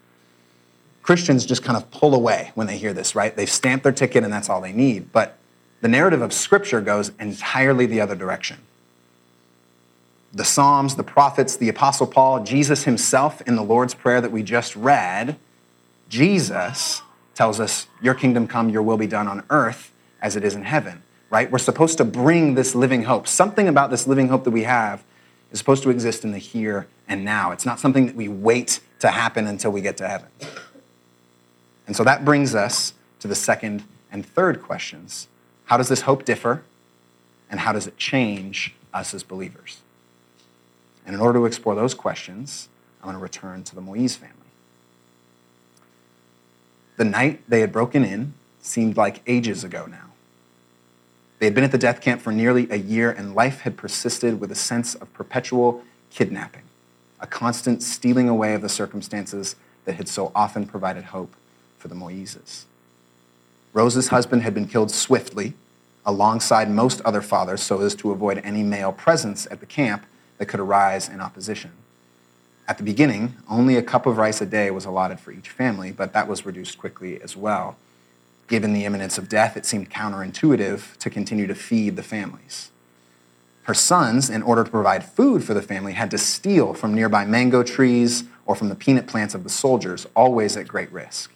Christians 1.01 1.45
just 1.45 1.63
kind 1.63 1.77
of 1.77 1.89
pull 1.91 2.13
away 2.13 2.51
when 2.55 2.67
they 2.67 2.77
hear 2.77 2.93
this, 2.93 3.15
right? 3.15 3.35
They've 3.35 3.49
stamped 3.49 3.83
their 3.83 3.93
ticket 3.93 4.23
and 4.23 4.31
that's 4.31 4.49
all 4.49 4.61
they 4.61 4.73
need. 4.73 5.11
But 5.11 5.37
the 5.81 5.87
narrative 5.87 6.21
of 6.21 6.33
Scripture 6.33 6.81
goes 6.81 7.11
entirely 7.19 7.85
the 7.85 8.01
other 8.01 8.15
direction. 8.15 8.57
The 10.33 10.43
Psalms, 10.43 10.95
the 10.95 11.03
prophets, 11.03 11.55
the 11.55 11.69
Apostle 11.69 12.07
Paul, 12.07 12.43
Jesus 12.43 12.83
himself 12.83 13.41
in 13.41 13.55
the 13.55 13.63
Lord's 13.63 13.93
Prayer 13.93 14.19
that 14.19 14.31
we 14.31 14.43
just 14.43 14.75
read, 14.75 15.37
Jesus 16.09 17.01
tells 17.35 17.59
us, 17.59 17.87
Your 18.01 18.13
kingdom 18.13 18.47
come, 18.47 18.69
your 18.69 18.81
will 18.81 18.97
be 18.97 19.07
done 19.07 19.27
on 19.27 19.43
earth 19.49 19.93
as 20.21 20.35
it 20.35 20.43
is 20.43 20.55
in 20.55 20.63
heaven, 20.63 21.03
right? 21.29 21.51
We're 21.51 21.57
supposed 21.57 21.97
to 21.97 22.05
bring 22.05 22.55
this 22.55 22.75
living 22.75 23.03
hope. 23.03 23.27
Something 23.27 23.67
about 23.67 23.89
this 23.89 24.07
living 24.07 24.29
hope 24.29 24.43
that 24.45 24.51
we 24.51 24.63
have 24.63 25.03
is 25.51 25.59
supposed 25.59 25.83
to 25.83 25.89
exist 25.89 26.23
in 26.23 26.31
the 26.31 26.37
here 26.37 26.87
and 27.07 27.23
now. 27.23 27.51
It's 27.51 27.65
not 27.65 27.79
something 27.79 28.05
that 28.07 28.15
we 28.15 28.27
wait 28.27 28.79
to 28.99 29.09
happen 29.09 29.47
until 29.47 29.71
we 29.71 29.81
get 29.81 29.97
to 29.97 30.07
heaven. 30.07 30.29
And 31.85 31.95
so 31.95 32.03
that 32.03 32.25
brings 32.25 32.55
us 32.55 32.93
to 33.19 33.27
the 33.27 33.35
second 33.35 33.83
and 34.11 34.25
third 34.25 34.61
questions. 34.61 35.27
How 35.65 35.77
does 35.77 35.89
this 35.89 36.01
hope 36.01 36.25
differ? 36.25 36.63
And 37.49 37.61
how 37.61 37.71
does 37.71 37.87
it 37.87 37.97
change 37.97 38.73
us 38.93 39.13
as 39.13 39.23
believers? 39.23 39.81
And 41.05 41.15
in 41.15 41.21
order 41.21 41.39
to 41.39 41.45
explore 41.45 41.75
those 41.75 41.93
questions, 41.93 42.67
I'm 43.01 43.05
going 43.05 43.15
to 43.15 43.21
return 43.21 43.63
to 43.63 43.75
the 43.75 43.81
Moise 43.81 44.15
family. 44.15 44.35
The 46.97 47.05
night 47.05 47.41
they 47.47 47.61
had 47.61 47.71
broken 47.71 48.03
in 48.03 48.33
seemed 48.59 48.97
like 48.97 49.21
ages 49.27 49.63
ago 49.63 49.85
now. 49.85 50.06
They 51.39 51.45
had 51.45 51.53
been 51.53 51.63
at 51.63 51.71
the 51.71 51.77
death 51.77 52.01
camp 52.01 52.21
for 52.21 52.31
nearly 52.31 52.67
a 52.71 52.77
year, 52.77 53.11
and 53.11 53.35
life 53.35 53.61
had 53.61 53.77
persisted 53.77 54.39
with 54.39 54.51
a 54.51 54.55
sense 54.55 54.95
of 54.95 55.13
perpetual 55.13 55.83
kidnapping, 56.09 56.63
a 57.19 57.27
constant 57.27 57.83
stealing 57.83 58.27
away 58.27 58.53
of 58.55 58.61
the 58.61 58.69
circumstances 58.69 59.55
that 59.85 59.95
had 59.95 60.07
so 60.07 60.31
often 60.33 60.65
provided 60.65 61.05
hope 61.05 61.35
for 61.77 61.87
the 61.87 61.95
Moises. 61.95 62.65
Rose's 63.71 64.07
husband 64.07 64.41
had 64.41 64.53
been 64.53 64.67
killed 64.67 64.89
swiftly, 64.89 65.53
alongside 66.05 66.71
most 66.71 67.01
other 67.01 67.21
fathers, 67.21 67.61
so 67.61 67.81
as 67.81 67.93
to 67.93 68.11
avoid 68.11 68.39
any 68.43 68.63
male 68.63 68.91
presence 68.91 69.47
at 69.51 69.59
the 69.59 69.65
camp 69.65 70.05
that 70.39 70.47
could 70.47 70.59
arise 70.59 71.07
in 71.07 71.21
opposition. 71.21 71.71
At 72.67 72.77
the 72.77 72.83
beginning, 72.83 73.35
only 73.47 73.75
a 73.75 73.83
cup 73.83 74.05
of 74.05 74.17
rice 74.17 74.41
a 74.41 74.45
day 74.45 74.71
was 74.71 74.85
allotted 74.85 75.19
for 75.19 75.31
each 75.31 75.49
family, 75.49 75.91
but 75.91 76.13
that 76.13 76.27
was 76.27 76.45
reduced 76.45 76.77
quickly 76.77 77.21
as 77.21 77.37
well 77.37 77.77
Given 78.47 78.73
the 78.73 78.85
imminence 78.85 79.17
of 79.17 79.27
death, 79.27 79.57
it 79.57 79.65
seemed 79.65 79.89
counterintuitive 79.89 80.97
to 80.97 81.09
continue 81.09 81.47
to 81.47 81.55
feed 81.55 81.95
the 81.95 82.03
families. 82.03 82.71
Her 83.63 83.73
sons, 83.73 84.29
in 84.29 84.41
order 84.41 84.63
to 84.63 84.71
provide 84.71 85.03
food 85.03 85.43
for 85.43 85.53
the 85.53 85.61
family, 85.61 85.91
had 85.93 86.09
to 86.11 86.17
steal 86.17 86.73
from 86.73 86.93
nearby 86.93 87.25
mango 87.25 87.63
trees 87.63 88.23
or 88.45 88.55
from 88.55 88.69
the 88.69 88.75
peanut 88.75 89.07
plants 89.07 89.35
of 89.35 89.43
the 89.43 89.49
soldiers, 89.49 90.07
always 90.15 90.55
at 90.55 90.69
great 90.69 90.89
risk. 90.93 91.33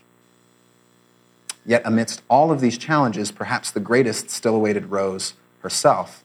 Yet, 1.66 1.82
amidst 1.84 2.22
all 2.30 2.50
of 2.52 2.62
these 2.62 2.78
challenges, 2.78 3.32
perhaps 3.32 3.70
the 3.70 3.82
greatest 3.82 4.30
still 4.30 4.56
awaited 4.56 4.88
Rose 4.92 5.34
herself, 5.60 6.24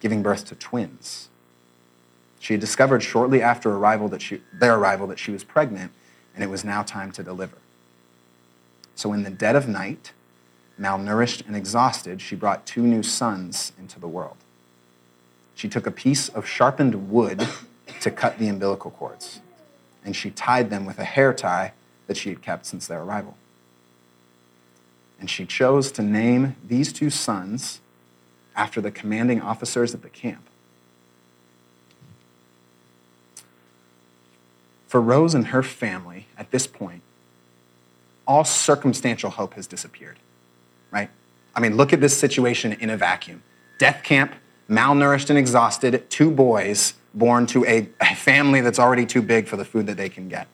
giving 0.00 0.22
birth 0.22 0.44
to 0.46 0.56
twins. 0.56 1.28
She 2.40 2.54
had 2.54 2.60
discovered 2.60 3.02
shortly 3.02 3.40
after 3.40 3.70
arrival 3.70 4.08
that 4.08 4.20
she, 4.20 4.42
their 4.52 4.74
arrival 4.74 5.06
that 5.06 5.20
she 5.20 5.30
was 5.30 5.44
pregnant, 5.44 5.92
and 6.34 6.42
it 6.42 6.48
was 6.48 6.64
now 6.64 6.82
time 6.82 7.12
to 7.12 7.22
deliver. 7.22 7.56
So, 8.96 9.12
in 9.12 9.22
the 9.22 9.30
dead 9.30 9.56
of 9.56 9.68
night, 9.68 10.12
Malnourished 10.80 11.46
and 11.46 11.54
exhausted, 11.54 12.20
she 12.20 12.34
brought 12.34 12.66
two 12.66 12.82
new 12.82 13.02
sons 13.02 13.72
into 13.78 14.00
the 14.00 14.08
world. 14.08 14.36
She 15.54 15.68
took 15.68 15.86
a 15.86 15.92
piece 15.92 16.28
of 16.28 16.46
sharpened 16.46 17.10
wood 17.10 17.46
to 18.00 18.10
cut 18.10 18.38
the 18.38 18.48
umbilical 18.48 18.90
cords, 18.90 19.40
and 20.04 20.16
she 20.16 20.30
tied 20.30 20.70
them 20.70 20.84
with 20.84 20.98
a 20.98 21.04
hair 21.04 21.32
tie 21.32 21.72
that 22.06 22.16
she 22.16 22.28
had 22.28 22.42
kept 22.42 22.66
since 22.66 22.86
their 22.86 23.02
arrival. 23.02 23.36
And 25.20 25.30
she 25.30 25.46
chose 25.46 25.92
to 25.92 26.02
name 26.02 26.56
these 26.66 26.92
two 26.92 27.08
sons 27.08 27.80
after 28.56 28.80
the 28.80 28.90
commanding 28.90 29.40
officers 29.40 29.94
at 29.94 30.02
the 30.02 30.08
camp. 30.08 30.48
For 34.88 35.00
Rose 35.00 35.34
and 35.34 35.48
her 35.48 35.62
family, 35.62 36.26
at 36.36 36.50
this 36.50 36.66
point, 36.66 37.02
all 38.26 38.44
circumstantial 38.44 39.30
hope 39.30 39.54
has 39.54 39.66
disappeared? 39.66 40.18
I 41.54 41.60
mean, 41.60 41.76
look 41.76 41.92
at 41.92 42.00
this 42.00 42.16
situation 42.16 42.72
in 42.72 42.90
a 42.90 42.96
vacuum. 42.96 43.42
Death 43.78 44.02
camp, 44.02 44.34
malnourished 44.68 45.30
and 45.30 45.38
exhausted, 45.38 46.08
two 46.10 46.30
boys 46.30 46.94
born 47.14 47.46
to 47.46 47.64
a, 47.64 47.88
a 48.00 48.14
family 48.14 48.60
that's 48.60 48.78
already 48.78 49.06
too 49.06 49.22
big 49.22 49.46
for 49.46 49.56
the 49.56 49.64
food 49.64 49.86
that 49.86 49.96
they 49.96 50.08
can 50.08 50.28
get. 50.28 50.48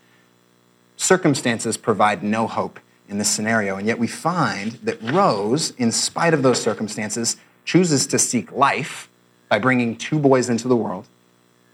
Circumstances 0.97 1.77
provide 1.77 2.23
no 2.23 2.47
hope 2.47 2.79
in 3.09 3.19
this 3.19 3.31
scenario, 3.31 3.77
and 3.77 3.87
yet 3.87 3.99
we 3.99 4.07
find 4.07 4.73
that 4.83 5.01
Rose, 5.03 5.71
in 5.73 5.91
spite 5.91 6.35
of 6.35 6.43
those 6.43 6.61
circumstances, 6.61 7.37
chooses 7.65 8.07
to 8.07 8.19
seek 8.19 8.53
life 8.53 9.09
by 9.49 9.59
bringing 9.59 9.97
two 9.97 10.19
boys 10.19 10.49
into 10.51 10.69
the 10.69 10.77
world, 10.77 11.09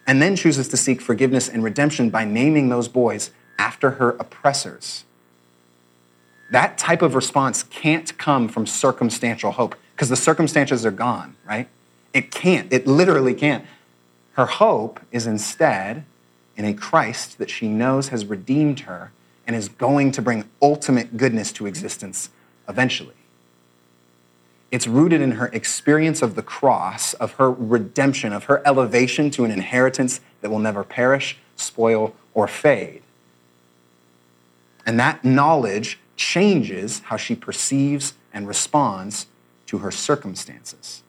and 0.06 0.22
then 0.22 0.36
chooses 0.36 0.68
to 0.68 0.76
seek 0.76 1.00
forgiveness 1.00 1.48
and 1.48 1.64
redemption 1.64 2.08
by 2.08 2.24
naming 2.24 2.68
those 2.68 2.86
boys 2.86 3.30
after 3.58 3.92
her 3.92 4.10
oppressors. 4.20 5.05
That 6.50 6.78
type 6.78 7.02
of 7.02 7.14
response 7.14 7.62
can't 7.64 8.16
come 8.18 8.48
from 8.48 8.66
circumstantial 8.66 9.52
hope 9.52 9.74
because 9.94 10.08
the 10.08 10.16
circumstances 10.16 10.86
are 10.86 10.90
gone, 10.90 11.36
right? 11.44 11.68
It 12.12 12.30
can't. 12.30 12.72
It 12.72 12.86
literally 12.86 13.34
can't. 13.34 13.64
Her 14.32 14.46
hope 14.46 15.00
is 15.10 15.26
instead 15.26 16.04
in 16.56 16.64
a 16.64 16.74
Christ 16.74 17.38
that 17.38 17.50
she 17.50 17.68
knows 17.68 18.08
has 18.08 18.24
redeemed 18.24 18.80
her 18.80 19.10
and 19.46 19.56
is 19.56 19.68
going 19.68 20.12
to 20.12 20.22
bring 20.22 20.44
ultimate 20.60 21.16
goodness 21.16 21.52
to 21.52 21.66
existence 21.66 22.30
eventually. 22.68 23.14
It's 24.70 24.86
rooted 24.86 25.20
in 25.20 25.32
her 25.32 25.46
experience 25.48 26.22
of 26.22 26.34
the 26.34 26.42
cross, 26.42 27.14
of 27.14 27.32
her 27.34 27.50
redemption, 27.50 28.32
of 28.32 28.44
her 28.44 28.62
elevation 28.66 29.30
to 29.30 29.44
an 29.44 29.50
inheritance 29.50 30.20
that 30.40 30.50
will 30.50 30.58
never 30.58 30.82
perish, 30.82 31.38
spoil, 31.54 32.14
or 32.34 32.48
fade. 32.48 33.02
And 34.84 34.98
that 34.98 35.24
knowledge 35.24 35.98
changes 36.16 37.00
how 37.00 37.16
she 37.16 37.34
perceives 37.34 38.14
and 38.32 38.48
responds 38.48 39.26
to 39.66 39.78
her 39.78 39.90
circumstances. 39.90 41.02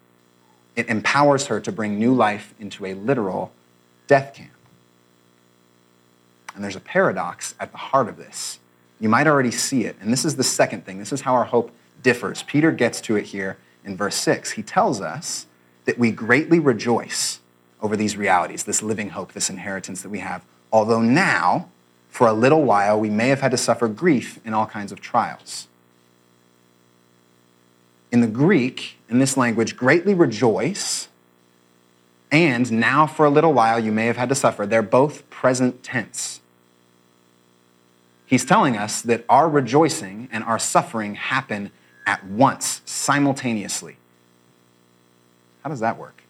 It 0.76 0.88
empowers 0.90 1.48
her 1.48 1.60
to 1.60 1.72
bring 1.72 1.98
new 1.98 2.14
life 2.14 2.54
into 2.60 2.86
a 2.86 2.94
literal 2.94 3.52
death 4.08 4.34
camp. 4.34 4.52
And 6.54 6.64
there's 6.64 6.76
a 6.76 6.82
paradox 6.82 7.56
at 7.60 7.72
the 7.72 7.78
heart 7.78 8.10
of 8.10 8.18
this. 8.18 8.60
You 9.00 9.10
might 9.10 9.28
already 9.28 9.52
see 9.52 9.86
it. 9.86 9.96
And 10.02 10.12
this 10.12 10.26
is 10.26 10.36
the 10.36 10.44
second 10.44 10.86
thing. 10.86 10.98
This 10.98 11.14
is 11.14 11.22
how 11.22 11.34
our 11.34 11.46
hope 11.46 11.72
differs. 12.02 12.44
Peter 12.44 12.72
gets 12.72 13.00
to 13.02 13.16
it 13.16 13.28
here 13.28 13.58
in 13.86 13.96
verse 13.96 14.16
6. 14.16 14.52
He 14.52 14.64
tells 14.64 15.02
us 15.02 15.46
that 15.86 15.98
we 15.98 16.12
greatly 16.12 16.60
rejoice 16.60 17.40
over 17.82 17.96
these 17.96 18.18
realities, 18.18 18.64
this 18.64 18.82
living 18.82 19.12
hope, 19.12 19.34
this 19.34 19.50
inheritance 19.50 20.02
that 20.02 20.10
we 20.10 20.20
have, 20.20 20.44
although 20.72 21.02
now, 21.02 21.70
for 22.18 22.26
a 22.26 22.34
little 22.34 22.64
while, 22.64 23.00
we 23.00 23.12
may 23.12 23.28
have 23.28 23.42
had 23.42 23.52
to 23.52 23.58
suffer 23.58 23.88
grief 23.88 24.40
in 24.44 24.52
all 24.52 24.66
kinds 24.66 24.92
of 24.92 25.00
trials. 25.00 25.68
In 28.12 28.22
the 28.22 28.28
Greek, 28.28 28.98
in 29.08 29.20
this 29.20 29.38
language, 29.38 29.78
greatly 29.78 30.16
rejoice 30.16 31.10
and 32.32 32.72
now 32.72 33.06
for 33.06 33.28
a 33.28 33.30
little 33.30 33.54
while 33.54 33.80
you 33.80 33.92
may 33.92 34.08
have 34.08 34.18
had 34.18 34.30
to 34.30 34.36
suffer, 34.36 34.66
they're 34.66 34.82
both 34.82 35.30
present 35.30 35.84
tense. 35.84 36.42
He's 38.26 38.44
telling 38.44 38.76
us 38.76 39.04
that 39.04 39.24
our 39.30 39.48
rejoicing 39.48 40.28
and 40.32 40.44
our 40.44 40.58
suffering 40.58 41.14
happen 41.14 41.70
at 42.08 42.26
once, 42.26 42.82
simultaneously. 42.84 43.98
How 45.64 45.70
does 45.70 45.82
that 45.82 46.00
work? 46.00 46.24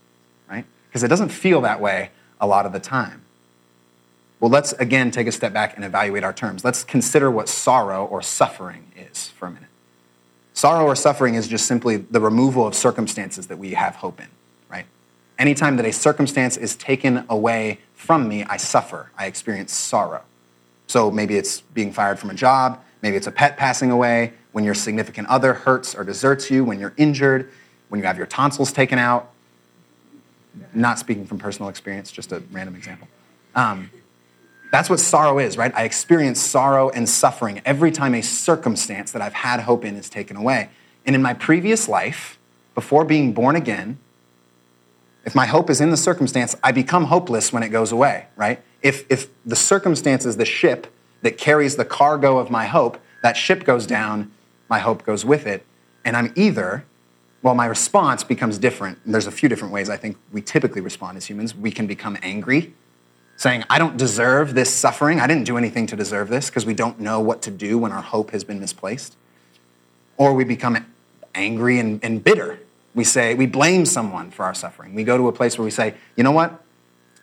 Right? 0.50 0.66
Because 0.90 1.04
it 1.04 1.08
doesn't 1.08 1.30
feel 1.30 1.62
that 1.62 1.80
way 1.80 2.10
a 2.42 2.46
lot 2.46 2.66
of 2.66 2.74
the 2.74 2.82
time. 2.82 3.24
Well, 4.40 4.52
let's 4.52 4.74
again 4.74 5.12
take 5.12 5.28
a 5.28 5.32
step 5.32 5.54
back 5.54 5.76
and 5.76 5.84
evaluate 5.84 6.24
our 6.24 6.34
terms. 6.34 6.64
Let's 6.64 6.84
consider 6.84 7.32
what 7.32 7.50
sorrow 7.50 8.06
or 8.06 8.22
suffering 8.22 8.92
is 8.96 9.30
for 9.30 9.48
a 9.48 9.52
minute. 9.52 9.70
Sorrow 10.54 10.86
or 10.86 10.96
suffering 10.96 11.36
is 11.36 11.48
just 11.48 11.66
simply 11.66 11.98
the 11.98 12.20
removal 12.20 12.66
of 12.66 12.76
circumstances 12.76 13.48
that 13.48 13.58
we 13.58 13.74
have 13.74 13.96
hope 13.96 14.20
in, 14.20 14.28
right? 14.70 14.86
Anytime 15.38 15.78
that 15.78 15.86
a 15.86 15.94
circumstance 15.94 16.58
is 16.58 16.76
taken 16.76 17.26
away 17.30 17.80
from 17.94 18.28
me, 18.28 18.44
I 18.44 18.58
suffer. 18.58 19.12
I 19.18 19.28
experience 19.28 19.74
sorrow. 19.74 20.24
So 20.88 21.12
maybe 21.12 21.38
it's 21.38 21.62
being 21.62 21.92
fired 21.92 22.18
from 22.18 22.30
a 22.30 22.34
job, 22.34 22.82
maybe 23.02 23.18
it's 23.18 23.28
a 23.28 23.32
pet 23.32 23.58
passing 23.58 23.92
away, 23.92 24.34
when 24.52 24.64
your 24.64 24.74
significant 24.74 25.28
other 25.28 25.54
hurts 25.54 25.94
or 25.94 26.04
deserts 26.04 26.50
you, 26.50 26.64
when 26.64 26.80
you're 26.80 26.94
injured, 26.98 27.52
when 27.90 28.00
you 28.00 28.08
have 28.08 28.18
your 28.18 28.26
tonsils 28.26 28.72
taken 28.72 28.98
out. 28.98 29.32
Not 30.74 30.98
speaking 30.98 31.28
from 31.28 31.38
personal 31.38 31.70
experience, 31.70 32.12
just 32.12 32.32
a 32.32 32.42
random 32.52 32.76
example. 32.76 33.08
Um, 33.54 33.92
that's 34.72 34.90
what 34.90 35.00
sorrow 35.00 35.40
is, 35.40 35.58
right? 35.58 35.74
I 35.76 35.84
experience 35.84 36.42
sorrow 36.42 36.90
and 36.90 37.08
suffering 37.08 37.62
every 37.66 37.92
time 37.92 38.14
a 38.14 38.22
circumstance 38.22 39.12
that 39.12 39.22
I've 39.22 39.34
had 39.34 39.62
hope 39.62 39.86
in 39.86 39.96
is 39.96 40.10
taken 40.10 40.36
away. 40.36 40.70
And 41.06 41.16
in 41.16 41.22
my 41.22 41.34
previous 41.34 41.88
life, 41.88 42.38
before 42.76 43.06
being 43.06 43.34
born 43.34 43.56
again, 43.56 43.98
if 45.26 45.36
my 45.36 45.46
hope 45.46 45.70
is 45.70 45.82
in 45.82 45.90
the 45.90 45.98
circumstance, 45.98 46.56
I 46.64 46.72
become 46.72 47.06
hopeless 47.06 47.52
when 47.52 47.64
it 47.64 47.70
goes 47.70 47.92
away, 47.92 48.28
right? 48.36 48.62
If, 48.82 49.10
if 49.10 49.28
the 49.46 49.56
circumstance 49.56 50.26
is 50.26 50.38
the 50.38 50.46
ship 50.46 50.88
that 51.22 51.38
carries 51.38 51.76
the 51.76 51.86
cargo 51.86 52.38
of 52.38 52.50
my 52.50 52.66
hope, 52.66 52.98
that 53.24 53.36
ship 53.36 53.64
goes 53.64 53.88
down, 53.88 54.32
my 54.70 54.80
hope 54.80 55.04
goes 55.04 55.26
with 55.26 55.48
it. 55.48 55.66
And 56.06 56.16
I'm 56.16 56.32
either, 56.36 56.86
well, 57.42 57.56
my 57.56 57.66
response 57.66 58.24
becomes 58.24 58.58
different. 58.58 59.00
And 59.04 59.14
there's 59.14 59.28
a 59.28 59.32
few 59.32 59.50
different 59.50 59.74
ways 59.74 59.90
I 59.90 59.98
think 59.98 60.18
we 60.32 60.42
typically 60.42 60.82
respond 60.82 61.18
as 61.18 61.26
humans. 61.26 61.56
We 61.56 61.72
can 61.72 61.88
become 61.88 62.18
angry, 62.22 62.74
saying, 63.38 63.64
I 63.70 63.80
don't 63.80 63.96
deserve 63.96 64.56
this 64.56 64.74
suffering. 64.74 65.20
I 65.20 65.28
didn't 65.28 65.46
do 65.46 65.58
anything 65.58 65.88
to 65.88 65.96
deserve 65.96 66.28
this, 66.28 66.50
because 66.50 66.66
we 66.66 66.74
don't 66.74 67.00
know 67.00 67.20
what 67.20 67.42
to 67.44 67.52
do 67.52 67.78
when 67.78 67.92
our 67.92 68.02
hope 68.02 68.32
has 68.32 68.44
been 68.44 68.60
misplaced. 68.60 69.16
Or 70.18 70.34
we 70.34 70.44
become 70.44 70.86
angry 71.36 71.80
and, 71.80 72.04
and 72.04 72.24
bitter, 72.24 72.60
we 72.96 73.04
say, 73.04 73.36
we 73.36 73.46
blame 73.46 73.86
someone 73.86 74.32
for 74.32 74.44
our 74.44 74.56
suffering. 74.56 74.96
We 74.96 75.04
go 75.04 75.18
to 75.18 75.28
a 75.28 75.32
place 75.32 75.58
where 75.58 75.64
we 75.66 75.72
say, 75.72 75.94
you 76.16 76.24
know 76.24 76.32
what? 76.32 76.64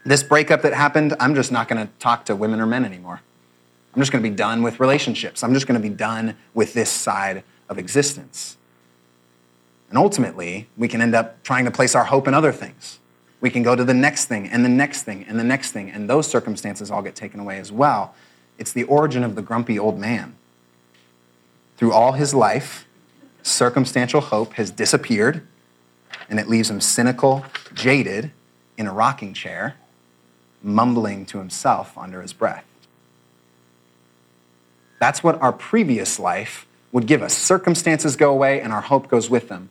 This 0.04 0.22
breakup 0.22 0.62
that 0.62 0.72
happened, 0.72 1.14
I'm 1.18 1.34
just 1.34 1.50
not 1.50 1.66
going 1.66 1.84
to 1.84 1.92
talk 1.98 2.26
to 2.26 2.36
women 2.36 2.60
or 2.60 2.66
men 2.66 2.84
anymore. 2.84 3.20
I'm 3.92 4.00
just 4.00 4.12
going 4.12 4.22
to 4.22 4.30
be 4.30 4.34
done 4.34 4.62
with 4.62 4.78
relationships. 4.78 5.42
I'm 5.42 5.52
just 5.52 5.66
going 5.66 5.80
to 5.80 5.88
be 5.88 5.94
done 5.94 6.36
with 6.52 6.74
this 6.74 6.90
side 6.90 7.42
of 7.68 7.78
existence. 7.78 8.56
And 9.88 9.98
ultimately, 9.98 10.68
we 10.76 10.86
can 10.88 11.00
end 11.00 11.14
up 11.14 11.42
trying 11.42 11.64
to 11.64 11.70
place 11.70 11.94
our 11.94 12.04
hope 12.04 12.28
in 12.28 12.34
other 12.34 12.52
things. 12.52 13.00
We 13.44 13.50
can 13.50 13.62
go 13.62 13.76
to 13.76 13.84
the 13.84 13.92
next 13.92 14.24
thing 14.24 14.48
and 14.48 14.64
the 14.64 14.70
next 14.70 15.02
thing 15.02 15.26
and 15.28 15.38
the 15.38 15.44
next 15.44 15.72
thing, 15.72 15.90
and 15.90 16.08
those 16.08 16.26
circumstances 16.26 16.90
all 16.90 17.02
get 17.02 17.14
taken 17.14 17.40
away 17.40 17.58
as 17.58 17.70
well. 17.70 18.14
It's 18.56 18.72
the 18.72 18.84
origin 18.84 19.22
of 19.22 19.34
the 19.34 19.42
grumpy 19.42 19.78
old 19.78 19.98
man. 19.98 20.34
Through 21.76 21.92
all 21.92 22.12
his 22.12 22.32
life, 22.32 22.86
circumstantial 23.42 24.22
hope 24.22 24.54
has 24.54 24.70
disappeared 24.70 25.46
and 26.30 26.40
it 26.40 26.48
leaves 26.48 26.70
him 26.70 26.80
cynical, 26.80 27.44
jaded, 27.74 28.30
in 28.78 28.86
a 28.86 28.94
rocking 28.94 29.34
chair, 29.34 29.74
mumbling 30.62 31.26
to 31.26 31.36
himself 31.36 31.98
under 31.98 32.22
his 32.22 32.32
breath. 32.32 32.64
That's 34.98 35.22
what 35.22 35.38
our 35.42 35.52
previous 35.52 36.18
life 36.18 36.66
would 36.92 37.06
give 37.06 37.20
us. 37.22 37.36
Circumstances 37.36 38.16
go 38.16 38.32
away 38.32 38.62
and 38.62 38.72
our 38.72 38.80
hope 38.80 39.08
goes 39.08 39.28
with 39.28 39.50
them. 39.50 39.68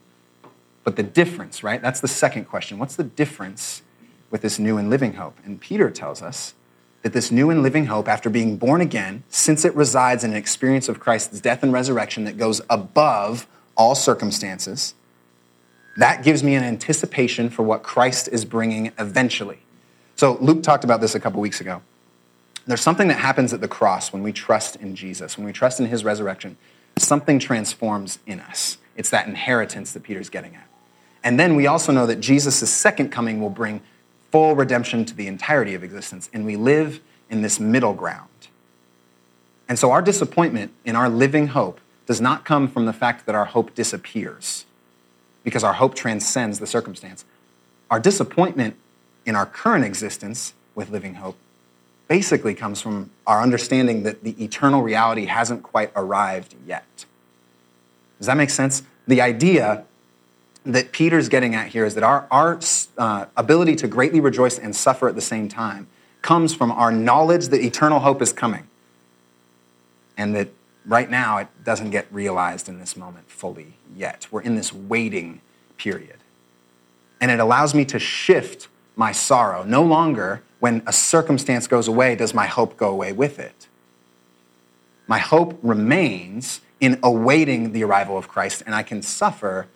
But 0.84 0.96
the 0.96 1.02
difference, 1.02 1.64
right? 1.64 1.80
That's 1.80 2.00
the 2.00 2.08
second 2.08 2.44
question. 2.44 2.78
What's 2.78 2.96
the 2.96 3.04
difference 3.04 3.82
with 4.30 4.42
this 4.42 4.58
new 4.58 4.76
and 4.76 4.90
living 4.90 5.14
hope? 5.14 5.38
And 5.44 5.60
Peter 5.60 5.90
tells 5.90 6.22
us 6.22 6.54
that 7.02 7.12
this 7.12 7.30
new 7.30 7.50
and 7.50 7.62
living 7.62 7.86
hope, 7.86 8.06
after 8.06 8.30
being 8.30 8.56
born 8.56 8.80
again, 8.80 9.24
since 9.28 9.64
it 9.64 9.74
resides 9.74 10.24
in 10.24 10.30
an 10.30 10.36
experience 10.36 10.88
of 10.88 11.00
Christ's 11.00 11.40
death 11.40 11.62
and 11.62 11.72
resurrection 11.72 12.24
that 12.24 12.36
goes 12.36 12.60
above 12.68 13.46
all 13.76 13.94
circumstances, 13.94 14.94
that 15.96 16.22
gives 16.22 16.42
me 16.42 16.54
an 16.54 16.64
anticipation 16.64 17.50
for 17.50 17.62
what 17.62 17.82
Christ 17.82 18.28
is 18.28 18.44
bringing 18.44 18.92
eventually. 18.98 19.60
So 20.16 20.36
Luke 20.40 20.62
talked 20.62 20.84
about 20.84 21.00
this 21.00 21.14
a 21.14 21.20
couple 21.20 21.40
weeks 21.40 21.60
ago. 21.60 21.82
There's 22.66 22.80
something 22.80 23.08
that 23.08 23.18
happens 23.18 23.52
at 23.52 23.60
the 23.60 23.68
cross 23.68 24.12
when 24.12 24.22
we 24.22 24.32
trust 24.32 24.76
in 24.76 24.96
Jesus, 24.96 25.36
when 25.36 25.44
we 25.44 25.52
trust 25.52 25.80
in 25.80 25.86
his 25.86 26.04
resurrection. 26.04 26.56
Something 26.98 27.38
transforms 27.38 28.18
in 28.26 28.40
us. 28.40 28.78
It's 28.96 29.10
that 29.10 29.26
inheritance 29.26 29.92
that 29.92 30.02
Peter's 30.02 30.30
getting 30.30 30.54
at. 30.56 30.66
And 31.24 31.40
then 31.40 31.56
we 31.56 31.66
also 31.66 31.90
know 31.90 32.06
that 32.06 32.20
Jesus' 32.20 32.70
second 32.70 33.08
coming 33.08 33.40
will 33.40 33.50
bring 33.50 33.80
full 34.30 34.54
redemption 34.54 35.04
to 35.06 35.14
the 35.14 35.26
entirety 35.26 35.74
of 35.74 35.82
existence, 35.82 36.28
and 36.34 36.44
we 36.44 36.54
live 36.54 37.00
in 37.30 37.40
this 37.40 37.58
middle 37.58 37.94
ground. 37.94 38.28
And 39.66 39.78
so 39.78 39.90
our 39.90 40.02
disappointment 40.02 40.72
in 40.84 40.94
our 40.94 41.08
living 41.08 41.48
hope 41.48 41.80
does 42.06 42.20
not 42.20 42.44
come 42.44 42.68
from 42.68 42.84
the 42.84 42.92
fact 42.92 43.24
that 43.24 43.34
our 43.34 43.46
hope 43.46 43.74
disappears 43.74 44.66
because 45.42 45.64
our 45.64 45.72
hope 45.72 45.94
transcends 45.94 46.58
the 46.58 46.66
circumstance. 46.66 47.24
Our 47.90 47.98
disappointment 47.98 48.76
in 49.24 49.34
our 49.34 49.46
current 49.46 49.84
existence 49.84 50.52
with 50.74 50.90
living 50.90 51.14
hope 51.14 51.38
basically 52.08 52.54
comes 52.54 52.82
from 52.82 53.10
our 53.26 53.40
understanding 53.40 54.02
that 54.02 54.22
the 54.22 54.42
eternal 54.42 54.82
reality 54.82 55.24
hasn't 55.24 55.62
quite 55.62 55.90
arrived 55.96 56.54
yet. 56.66 57.06
Does 58.18 58.26
that 58.26 58.36
make 58.36 58.50
sense? 58.50 58.82
The 59.08 59.22
idea 59.22 59.84
that 60.64 60.92
Peter's 60.92 61.28
getting 61.28 61.54
at 61.54 61.68
here 61.68 61.84
is 61.84 61.94
that 61.94 62.04
our, 62.04 62.26
our 62.30 62.58
uh, 62.96 63.26
ability 63.36 63.76
to 63.76 63.88
greatly 63.88 64.20
rejoice 64.20 64.58
and 64.58 64.74
suffer 64.74 65.08
at 65.08 65.14
the 65.14 65.20
same 65.20 65.48
time 65.48 65.86
comes 66.22 66.54
from 66.54 66.72
our 66.72 66.90
knowledge 66.90 67.48
that 67.48 67.60
eternal 67.60 68.00
hope 68.00 68.22
is 68.22 68.32
coming. 68.32 68.66
And 70.16 70.34
that 70.34 70.48
right 70.86 71.10
now 71.10 71.38
it 71.38 71.48
doesn't 71.64 71.90
get 71.90 72.06
realized 72.10 72.68
in 72.68 72.78
this 72.78 72.96
moment 72.96 73.30
fully 73.30 73.74
yet. 73.94 74.26
We're 74.30 74.40
in 74.40 74.54
this 74.54 74.72
waiting 74.72 75.42
period. 75.76 76.16
And 77.20 77.30
it 77.30 77.40
allows 77.40 77.74
me 77.74 77.84
to 77.86 77.98
shift 77.98 78.68
my 78.96 79.12
sorrow. 79.12 79.64
No 79.64 79.82
longer, 79.82 80.42
when 80.60 80.82
a 80.86 80.92
circumstance 80.92 81.66
goes 81.66 81.88
away, 81.88 82.16
does 82.16 82.32
my 82.32 82.46
hope 82.46 82.76
go 82.76 82.88
away 82.88 83.12
with 83.12 83.38
it. 83.38 83.66
My 85.06 85.18
hope 85.18 85.58
remains 85.62 86.60
in 86.80 86.98
awaiting 87.02 87.72
the 87.72 87.84
arrival 87.84 88.16
of 88.16 88.28
Christ, 88.28 88.62
and 88.64 88.74
I 88.74 88.82
can 88.82 89.02
suffer 89.02 89.66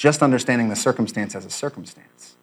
just 0.00 0.22
understanding 0.22 0.68
the 0.68 0.76
circumstance 0.76 1.34
as 1.34 1.44
a 1.44 1.50
circumstance. 1.50 2.36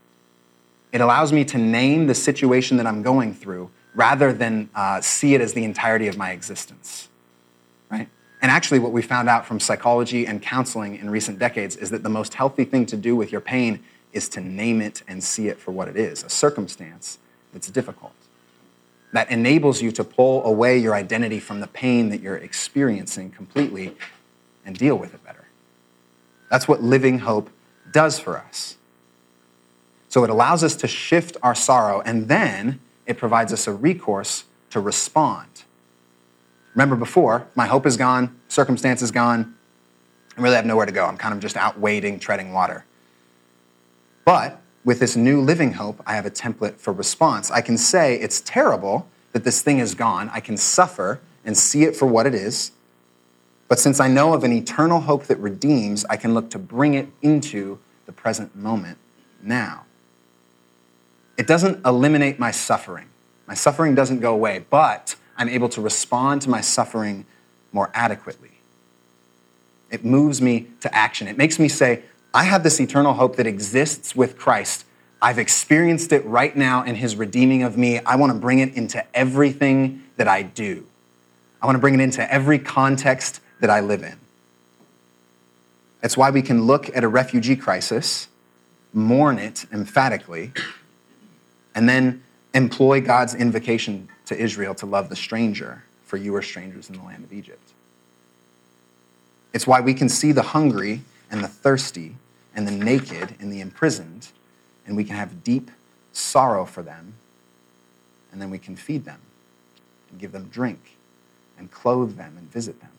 It 0.92 1.02
allows 1.02 1.34
me 1.34 1.44
to 1.46 1.58
name 1.58 2.08
the 2.08 2.16
situation 2.16 2.78
that 2.78 2.88
I'm 2.88 3.02
going 3.02 3.34
through 3.34 3.70
rather 3.96 4.32
than 4.32 4.70
uh, 4.76 5.02
see 5.02 5.34
it 5.34 5.42
as 5.42 5.54
the 5.54 5.64
entirety 5.64 6.08
of 6.08 6.18
my 6.18 6.32
existence 6.32 7.08
right? 7.90 8.08
And 8.42 8.52
actually, 8.52 8.80
what 8.80 8.92
we 8.92 9.02
found 9.02 9.30
out 9.30 9.46
from 9.46 9.60
psychology 9.60 10.26
and 10.26 10.42
counseling 10.42 10.98
in 10.98 11.10
recent 11.10 11.40
decades 11.40 11.76
is 11.76 11.90
that 11.90 12.04
the 12.04 12.10
most 12.10 12.34
healthy 12.36 12.66
thing 12.66 12.86
to 12.88 12.98
do 12.98 13.16
with 13.16 13.32
your 13.32 13.42
pain 13.42 13.84
is 14.14 14.30
to 14.30 14.42
name 14.42 14.82
it 14.82 15.04
and 15.08 15.24
see 15.24 15.48
it 15.48 15.60
for 15.60 15.72
what 15.72 15.88
it 15.88 15.98
is 15.98 16.24
a 16.24 16.30
circumstance 16.30 17.20
that's 17.54 17.70
difficult. 17.70 18.14
That 19.14 19.32
enables 19.32 19.82
you 19.82 19.92
to 19.94 20.04
pull 20.04 20.44
away 20.46 20.78
your 20.78 20.94
identity 20.94 21.40
from 21.40 21.60
the 21.62 21.68
pain 21.68 22.10
that 22.10 22.22
you're 22.22 22.38
experiencing 22.38 23.32
completely 23.32 23.96
and 24.66 24.78
deal 24.78 24.98
with 24.98 25.14
it 25.14 25.24
better. 25.24 25.37
That's 26.50 26.68
what 26.68 26.82
living 26.82 27.20
hope 27.20 27.50
does 27.92 28.20
for 28.20 28.38
us. 28.38 28.78
So 30.10 30.24
it 30.24 30.30
allows 30.30 30.64
us 30.64 30.76
to 30.78 30.88
shift 30.88 31.38
our 31.44 31.56
sorrow, 31.56 32.02
and 32.02 32.28
then 32.28 32.80
it 33.06 33.18
provides 33.18 33.52
us 33.52 33.68
a 33.68 33.74
recourse 33.74 34.46
to 34.70 34.80
respond. 34.80 35.64
Remember 36.74 36.96
before, 36.96 37.48
my 37.56 37.66
hope 37.66 37.86
is 37.86 37.98
gone, 37.98 38.40
circumstance 38.48 39.02
is 39.02 39.12
gone, 39.12 39.56
I 40.38 40.42
really 40.42 40.56
have 40.56 40.66
nowhere 40.66 40.86
to 40.86 40.92
go. 40.92 41.06
I'm 41.06 41.18
kind 41.18 41.34
of 41.34 41.40
just 41.40 41.58
out 41.58 41.80
wading, 41.80 42.20
treading 42.20 42.54
water. 42.54 42.86
But 44.24 44.62
with 44.86 45.00
this 45.00 45.16
new 45.16 45.42
living 45.42 45.74
hope, 45.74 46.02
I 46.06 46.16
have 46.16 46.26
a 46.26 46.32
template 46.32 46.76
for 46.76 46.94
response. 46.94 47.50
I 47.50 47.62
can 47.62 47.78
say 47.78 48.16
it's 48.16 48.42
terrible 48.42 49.08
that 49.32 49.44
this 49.44 49.62
thing 49.62 49.80
is 49.80 49.96
gone. 49.96 50.30
I 50.32 50.40
can 50.40 50.56
suffer 50.56 51.20
and 51.44 51.58
see 51.58 51.84
it 51.84 51.96
for 51.96 52.06
what 52.06 52.28
it 52.28 52.36
is. 52.36 52.72
But 53.68 53.80
since 53.80 54.00
I 54.00 54.08
know 54.08 54.34
of 54.34 54.44
an 54.44 54.54
eternal 54.54 55.02
hope 55.02 55.26
that 55.26 55.38
redeems, 55.40 56.06
I 56.10 56.16
can 56.16 56.34
look 56.34 56.50
to 56.52 56.60
bring 56.60 56.94
it 56.94 57.08
into 57.22 57.80
the 58.06 58.12
present 58.12 58.56
moment 58.56 58.98
now. 59.42 59.84
It 61.38 61.48
doesn't 61.48 61.86
eliminate 61.86 62.40
my 62.40 62.52
suffering. 62.52 63.08
My 63.46 63.54
suffering 63.54 63.94
doesn't 63.94 64.20
go 64.20 64.34
away, 64.34 64.66
but 64.70 65.16
I'm 65.38 65.50
able 65.50 65.70
to 65.70 65.82
respond 65.82 66.42
to 66.44 66.50
my 66.50 66.62
suffering 66.62 67.26
more 67.72 67.92
adequately. 67.94 68.52
It 69.92 70.04
moves 70.04 70.42
me 70.42 70.68
to 70.82 70.94
action. 70.94 71.28
It 71.28 71.38
makes 71.38 71.60
me 71.60 71.68
say, 71.68 72.04
I 72.34 72.44
have 72.44 72.64
this 72.64 72.80
eternal 72.80 73.14
hope 73.14 73.36
that 73.36 73.48
exists 73.48 74.16
with 74.16 74.38
Christ. 74.38 74.86
I've 75.22 75.40
experienced 75.40 76.12
it 76.12 76.26
right 76.26 76.56
now 76.56 76.84
in 76.84 76.96
his 76.96 77.16
redeeming 77.16 77.64
of 77.64 77.78
me. 77.78 78.00
I 78.00 78.16
want 78.16 78.34
to 78.34 78.38
bring 78.38 78.60
it 78.60 78.74
into 78.76 79.04
everything 79.16 80.04
that 80.18 80.28
I 80.28 80.42
do. 80.42 80.86
I 81.62 81.66
want 81.66 81.76
to 81.76 81.80
bring 81.80 81.94
it 81.94 82.00
into 82.00 82.32
every 82.32 82.60
context 82.60 83.42
that 83.60 83.70
I 83.70 83.80
live 83.80 84.04
in. 84.04 84.18
That's 86.02 86.16
why 86.16 86.30
we 86.30 86.42
can 86.42 86.64
look 86.64 86.96
at 86.96 87.04
a 87.04 87.08
refugee 87.08 87.56
crisis, 87.56 88.28
mourn 88.94 89.40
it 89.40 89.66
emphatically, 89.72 90.54
and 91.74 91.90
then 91.90 92.24
employ 92.54 93.02
God's 93.02 93.36
invocation 93.36 94.10
to 94.26 94.38
Israel 94.38 94.76
to 94.76 94.86
love 94.86 95.10
the 95.10 95.16
stranger, 95.16 95.84
for 96.04 96.18
you 96.18 96.36
are 96.36 96.42
strangers 96.42 96.90
in 96.90 96.98
the 96.98 97.04
land 97.04 97.24
of 97.24 97.34
Egypt. 97.34 97.74
It's 99.54 99.66
why 99.66 99.82
we 99.82 99.94
can 99.94 100.10
see 100.10 100.32
the 100.32 100.42
hungry 100.42 101.02
and 101.32 101.44
the 101.44 101.48
thirsty 101.48 102.16
and 102.56 102.68
the 102.68 102.72
naked 102.72 103.36
and 103.40 103.52
the 103.52 103.62
imprisoned, 103.62 104.30
and 104.86 104.96
we 104.96 105.04
can 105.04 105.16
have 105.16 105.44
deep 105.44 105.72
sorrow 106.12 106.66
for 106.66 106.82
them, 106.82 107.14
and 108.32 108.42
then 108.42 108.50
we 108.50 108.58
can 108.58 108.76
feed 108.76 109.06
them 109.06 109.20
and 110.10 110.20
give 110.20 110.32
them 110.32 110.50
drink 110.50 110.98
and 111.58 111.72
clothe 111.72 112.18
them 112.18 112.36
and 112.38 112.52
visit 112.52 112.80
them. 112.82 112.92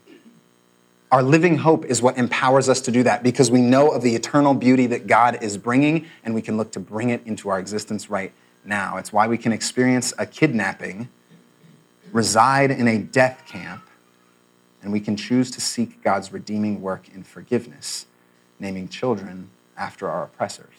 Our 1.11 1.23
living 1.23 1.57
hope 1.59 1.87
is 1.87 2.03
what 2.03 2.19
empowers 2.19 2.69
us 2.69 2.83
to 2.83 2.91
do 2.91 3.03
that 3.05 3.23
because 3.23 3.51
we 3.51 3.63
know 3.63 3.91
of 3.91 4.03
the 4.03 4.15
eternal 4.15 4.53
beauty 4.53 4.87
that 4.89 5.07
God 5.07 5.43
is 5.43 5.57
bringing, 5.57 6.07
and 6.23 6.35
we 6.35 6.43
can 6.43 6.59
look 6.59 6.73
to 6.73 6.81
bring 6.81 7.09
it 7.09 7.23
into 7.25 7.49
our 7.49 7.59
existence 7.59 8.11
right 8.11 8.33
now. 8.65 8.99
It's 8.99 9.13
why 9.13 9.27
we 9.27 9.39
can 9.39 9.51
experience 9.53 10.13
a 10.19 10.27
kidnapping, 10.27 11.09
reside 12.13 12.71
in 12.71 12.87
a 12.87 12.99
death 12.99 13.45
camp, 13.47 13.85
and 14.83 14.93
we 14.93 15.01
can 15.01 15.17
choose 15.17 15.51
to 15.53 15.63
seek 15.63 16.03
God's 16.03 16.31
redeeming 16.31 16.83
work 16.83 17.09
in 17.09 17.25
forgiveness, 17.25 18.07
naming 18.61 18.89
children 18.89 19.49
after 19.79 20.11
our 20.11 20.25
oppressors. 20.25 20.75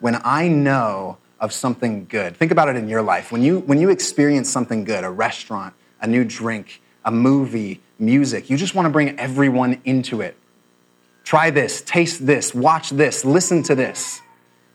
When 0.00 0.20
I 0.24 0.48
know 0.48 1.18
of 1.38 1.52
something 1.52 2.06
good, 2.06 2.36
think 2.36 2.50
about 2.50 2.68
it 2.68 2.76
in 2.76 2.88
your 2.88 3.02
life. 3.02 3.30
When 3.30 3.42
you, 3.42 3.60
when 3.60 3.78
you 3.78 3.88
experience 3.90 4.50
something 4.50 4.82
good, 4.82 5.04
a 5.04 5.10
restaurant, 5.10 5.74
a 6.00 6.06
new 6.08 6.24
drink, 6.24 6.82
a 7.04 7.10
movie, 7.10 7.80
music, 7.98 8.50
you 8.50 8.56
just 8.56 8.74
want 8.74 8.86
to 8.86 8.90
bring 8.90 9.18
everyone 9.18 9.80
into 9.84 10.20
it. 10.20 10.36
Try 11.24 11.50
this, 11.50 11.82
taste 11.82 12.26
this, 12.26 12.54
watch 12.54 12.90
this, 12.90 13.24
listen 13.24 13.62
to 13.64 13.74
this. 13.74 14.20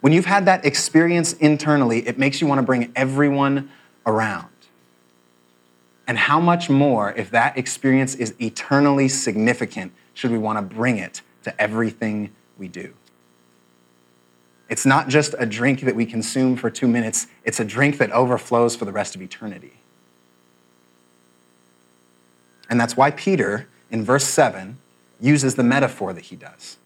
When 0.02 0.14
you've 0.14 0.26
had 0.26 0.46
that 0.46 0.66
experience 0.66 1.34
internally, 1.34 2.08
it 2.08 2.18
makes 2.18 2.42
you 2.42 2.48
want 2.48 2.60
to 2.60 2.64
bring 2.64 2.92
everyone 2.96 3.70
around. 4.06 4.48
And 6.08 6.18
how 6.18 6.40
much 6.40 6.70
more, 6.70 7.14
if 7.14 7.30
that 7.32 7.58
experience 7.58 8.16
is 8.16 8.34
eternally 8.42 9.08
significant, 9.10 9.94
should 10.16 10.32
we 10.32 10.40
want 10.40 10.58
to 10.58 10.76
bring 10.76 10.98
it 10.98 11.22
to 11.44 11.62
everything 11.62 12.32
we 12.58 12.68
do? 12.68 12.94
It's 14.70 14.86
not 14.86 15.08
just 15.08 15.36
a 15.38 15.46
drink 15.46 15.82
that 15.82 15.96
we 15.96 16.06
consume 16.06 16.56
for 16.56 16.70
two 16.70 16.88
minutes, 16.88 17.28
it's 17.44 17.60
a 17.60 17.66
drink 17.66 17.98
that 17.98 18.12
overflows 18.12 18.76
for 18.76 18.86
the 18.86 18.92
rest 18.92 19.16
of 19.16 19.22
eternity. 19.22 19.79
And 22.70 22.80
that's 22.80 22.96
why 22.96 23.12
Peter, 23.12 23.68
in 23.90 24.04
verse 24.04 24.26
7, 24.26 24.78
uses 25.20 25.56
the 25.56 25.64
metaphor 25.64 26.14
that 26.14 26.26
he 26.26 26.36
does. 26.36 26.78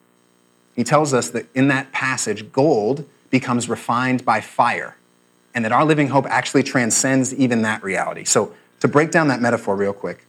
He 0.76 0.84
tells 0.84 1.14
us 1.14 1.30
that 1.32 1.46
in 1.54 1.68
that 1.68 1.92
passage, 1.92 2.52
gold 2.52 3.08
becomes 3.30 3.70
refined 3.70 4.26
by 4.26 4.42
fire, 4.42 4.96
and 5.54 5.64
that 5.66 5.72
our 5.72 5.86
living 5.86 6.08
hope 6.08 6.26
actually 6.28 6.64
transcends 6.64 7.34
even 7.34 7.62
that 7.64 7.84
reality. 7.84 8.24
So, 8.24 8.54
to 8.80 8.88
break 8.88 9.12
down 9.12 9.28
that 9.30 9.42
metaphor 9.42 9.76
real 9.76 9.94
quick, 9.94 10.26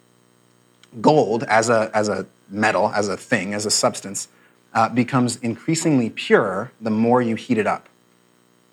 gold 1.01 1.43
as 1.45 1.69
a, 1.69 1.91
as 1.93 2.09
a 2.09 2.27
metal, 2.49 2.91
as 2.91 3.09
a 3.09 3.17
thing, 3.17 3.53
as 3.53 3.67
a 3.67 3.71
substance, 3.71 4.29
uh, 4.75 4.89
becomes 4.89 5.37
increasingly 5.37 6.11
pure 6.11 6.71
the 6.81 6.91
more 6.91 7.23
you 7.23 7.37
heat 7.37 7.59
it 7.59 7.67
up. 7.67 7.89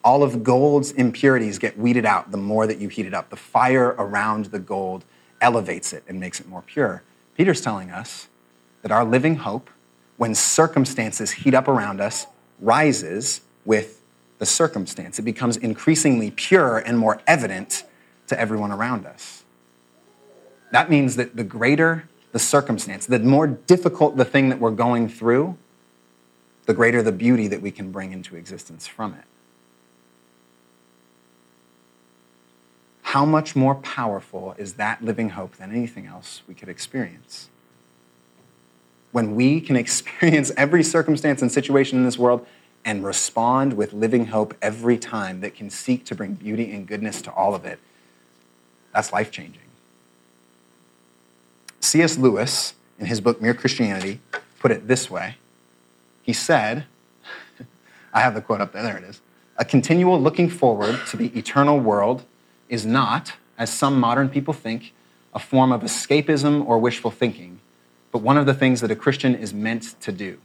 All 0.03 0.23
of 0.23 0.43
gold's 0.43 0.91
impurities 0.91 1.59
get 1.59 1.77
weeded 1.77 2.05
out 2.05 2.31
the 2.31 2.37
more 2.37 2.67
that 2.67 2.79
you 2.79 2.89
heat 2.89 3.05
it 3.05 3.13
up. 3.13 3.29
The 3.29 3.35
fire 3.35 3.95
around 3.97 4.45
the 4.45 4.59
gold 4.59 5.03
elevates 5.41 5.93
it 5.93 6.03
and 6.07 6.19
makes 6.19 6.39
it 6.39 6.47
more 6.47 6.61
pure. 6.61 7.03
Peter's 7.35 7.61
telling 7.61 7.89
us 7.89 8.27
that 8.81 8.91
our 8.91 9.03
living 9.03 9.37
hope, 9.37 9.69
when 10.17 10.35
circumstances 10.35 11.31
heat 11.31 11.53
up 11.53 11.67
around 11.67 11.99
us, 11.99 12.27
rises 12.59 13.41
with 13.65 14.01
the 14.37 14.45
circumstance. 14.45 15.19
It 15.19 15.23
becomes 15.23 15.57
increasingly 15.57 16.31
pure 16.31 16.77
and 16.77 16.97
more 16.97 17.21
evident 17.27 17.83
to 18.27 18.39
everyone 18.39 18.71
around 18.71 19.05
us. 19.05 19.43
That 20.71 20.89
means 20.89 21.15
that 21.17 21.35
the 21.35 21.43
greater 21.43 22.07
the 22.31 22.39
circumstance, 22.39 23.05
the 23.05 23.19
more 23.19 23.47
difficult 23.47 24.17
the 24.17 24.25
thing 24.25 24.49
that 24.49 24.59
we're 24.59 24.71
going 24.71 25.09
through, 25.09 25.57
the 26.65 26.73
greater 26.73 27.01
the 27.03 27.11
beauty 27.11 27.47
that 27.47 27.61
we 27.61 27.71
can 27.71 27.91
bring 27.91 28.11
into 28.11 28.35
existence 28.35 28.87
from 28.87 29.13
it. 29.13 29.25
How 33.11 33.25
much 33.25 33.57
more 33.57 33.75
powerful 33.75 34.55
is 34.57 34.75
that 34.75 35.03
living 35.03 35.31
hope 35.31 35.57
than 35.57 35.69
anything 35.69 36.05
else 36.05 36.43
we 36.47 36.53
could 36.53 36.69
experience? 36.69 37.49
When 39.11 39.35
we 39.35 39.59
can 39.59 39.75
experience 39.85 40.49
every 40.55 40.81
circumstance 40.81 41.41
and 41.41 41.51
situation 41.51 41.97
in 41.97 42.05
this 42.05 42.17
world 42.17 42.47
and 42.85 43.03
respond 43.03 43.73
with 43.73 43.91
living 43.91 44.27
hope 44.27 44.53
every 44.61 44.97
time 44.97 45.41
that 45.41 45.55
can 45.55 45.69
seek 45.69 46.05
to 46.05 46.15
bring 46.15 46.35
beauty 46.35 46.71
and 46.71 46.87
goodness 46.87 47.21
to 47.23 47.33
all 47.33 47.53
of 47.53 47.65
it, 47.65 47.79
that's 48.93 49.11
life 49.11 49.29
changing. 49.29 49.59
C.S. 51.81 52.17
Lewis, 52.17 52.75
in 52.97 53.07
his 53.07 53.19
book 53.19 53.41
Mere 53.41 53.53
Christianity, 53.53 54.21
put 54.57 54.71
it 54.71 54.87
this 54.87 55.11
way. 55.11 55.35
He 56.23 56.31
said, 56.31 56.85
I 58.13 58.21
have 58.21 58.35
the 58.35 58.41
quote 58.41 58.61
up 58.61 58.71
there, 58.71 58.83
there 58.83 58.97
it 58.97 59.03
is. 59.03 59.19
A 59.57 59.65
continual 59.65 60.17
looking 60.17 60.49
forward 60.49 60.97
to 61.07 61.17
the 61.17 61.37
eternal 61.37 61.77
world 61.77 62.23
is 62.71 62.85
not, 62.87 63.33
as 63.57 63.71
some 63.71 63.99
modern 63.99 64.29
people 64.29 64.53
think, 64.55 64.93
a 65.35 65.39
form 65.39 65.71
of 65.71 65.81
escapism 65.81 66.65
or 66.65 66.79
wishful 66.79 67.11
thinking, 67.11 67.59
but 68.11 68.23
one 68.23 68.37
of 68.37 68.47
the 68.47 68.53
things 68.55 68.81
that 68.81 68.89
a 68.89 68.95
Christian 68.95 69.35
is 69.35 69.53
meant 69.53 69.99
to 70.01 70.11
do. 70.11 70.39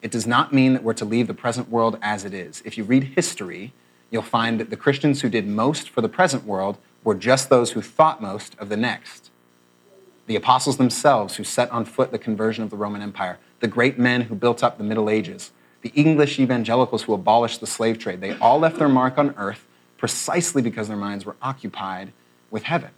It 0.00 0.10
does 0.10 0.26
not 0.26 0.52
mean 0.52 0.72
that 0.72 0.82
we're 0.82 0.94
to 0.94 1.04
leave 1.04 1.28
the 1.28 1.34
present 1.34 1.68
world 1.68 1.96
as 2.02 2.24
it 2.24 2.34
is. 2.34 2.60
If 2.64 2.76
you 2.76 2.82
read 2.82 3.04
history, 3.14 3.72
you'll 4.10 4.22
find 4.22 4.58
that 4.58 4.70
the 4.70 4.76
Christians 4.76 5.20
who 5.20 5.28
did 5.28 5.46
most 5.46 5.88
for 5.88 6.00
the 6.00 6.08
present 6.08 6.44
world 6.44 6.78
were 7.04 7.14
just 7.14 7.48
those 7.48 7.72
who 7.72 7.82
thought 7.82 8.20
most 8.20 8.56
of 8.58 8.68
the 8.68 8.76
next 8.76 9.30
the 10.26 10.36
apostles 10.36 10.76
themselves 10.76 11.36
who 11.36 11.44
set 11.44 11.70
on 11.70 11.84
foot 11.84 12.12
the 12.12 12.18
conversion 12.18 12.62
of 12.62 12.70
the 12.70 12.76
Roman 12.76 13.02
Empire, 13.02 13.38
the 13.60 13.66
great 13.66 13.98
men 13.98 14.22
who 14.22 14.34
built 14.34 14.62
up 14.62 14.78
the 14.78 14.84
Middle 14.84 15.10
Ages, 15.10 15.50
the 15.82 15.90
English 15.90 16.38
evangelicals 16.38 17.02
who 17.02 17.12
abolished 17.12 17.60
the 17.60 17.66
slave 17.66 17.98
trade, 17.98 18.20
they 18.20 18.36
all 18.38 18.58
left 18.58 18.78
their 18.78 18.88
mark 18.88 19.18
on 19.18 19.34
earth 19.36 19.66
precisely 20.02 20.60
because 20.60 20.88
their 20.88 20.96
minds 20.96 21.24
were 21.24 21.36
occupied 21.40 22.12
with 22.50 22.64
heaven. 22.64 22.90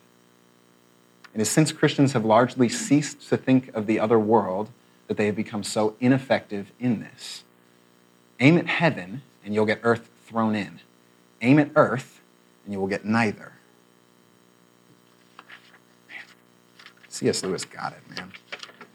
It 1.34 1.40
is 1.42 1.50
since 1.50 1.70
Christians 1.70 2.14
have 2.14 2.24
largely 2.24 2.66
ceased 2.66 3.28
to 3.28 3.36
think 3.36 3.68
of 3.74 3.86
the 3.86 4.00
other 4.00 4.18
world 4.18 4.70
that 5.06 5.18
they 5.18 5.26
have 5.26 5.36
become 5.36 5.62
so 5.62 5.96
ineffective 6.00 6.72
in 6.80 7.00
this. 7.00 7.44
Aim 8.40 8.56
at 8.56 8.68
heaven, 8.68 9.20
and 9.44 9.52
you'll 9.52 9.66
get 9.66 9.80
earth 9.82 10.08
thrown 10.24 10.54
in. 10.54 10.80
Aim 11.42 11.58
at 11.58 11.68
earth, 11.76 12.22
and 12.64 12.72
you 12.72 12.80
will 12.80 12.86
get 12.86 13.04
neither. 13.04 13.52
C.S. 17.10 17.44
Lewis 17.44 17.66
got 17.66 17.92
it, 17.92 18.16
man. 18.16 18.32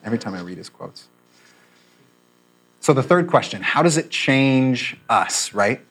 Every 0.03 0.17
time 0.17 0.33
I 0.33 0.41
read 0.41 0.57
his 0.57 0.67
quotes. 0.67 1.09
So, 2.79 2.91
the 2.91 3.03
third 3.03 3.27
question 3.27 3.61
how 3.61 3.83
does 3.83 3.97
it 3.97 4.09
change 4.09 4.97
us, 5.07 5.53
right? 5.53 5.85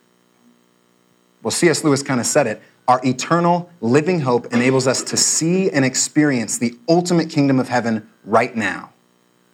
Well, 1.42 1.50
C.S. 1.50 1.84
Lewis 1.84 2.02
kind 2.02 2.20
of 2.20 2.26
said 2.26 2.46
it. 2.46 2.62
Our 2.86 3.00
eternal 3.04 3.70
living 3.80 4.20
hope 4.20 4.52
enables 4.52 4.86
us 4.86 5.02
to 5.04 5.16
see 5.16 5.70
and 5.70 5.84
experience 5.84 6.58
the 6.58 6.76
ultimate 6.88 7.30
kingdom 7.30 7.60
of 7.60 7.68
heaven 7.68 8.08
right 8.24 8.54
now. 8.56 8.92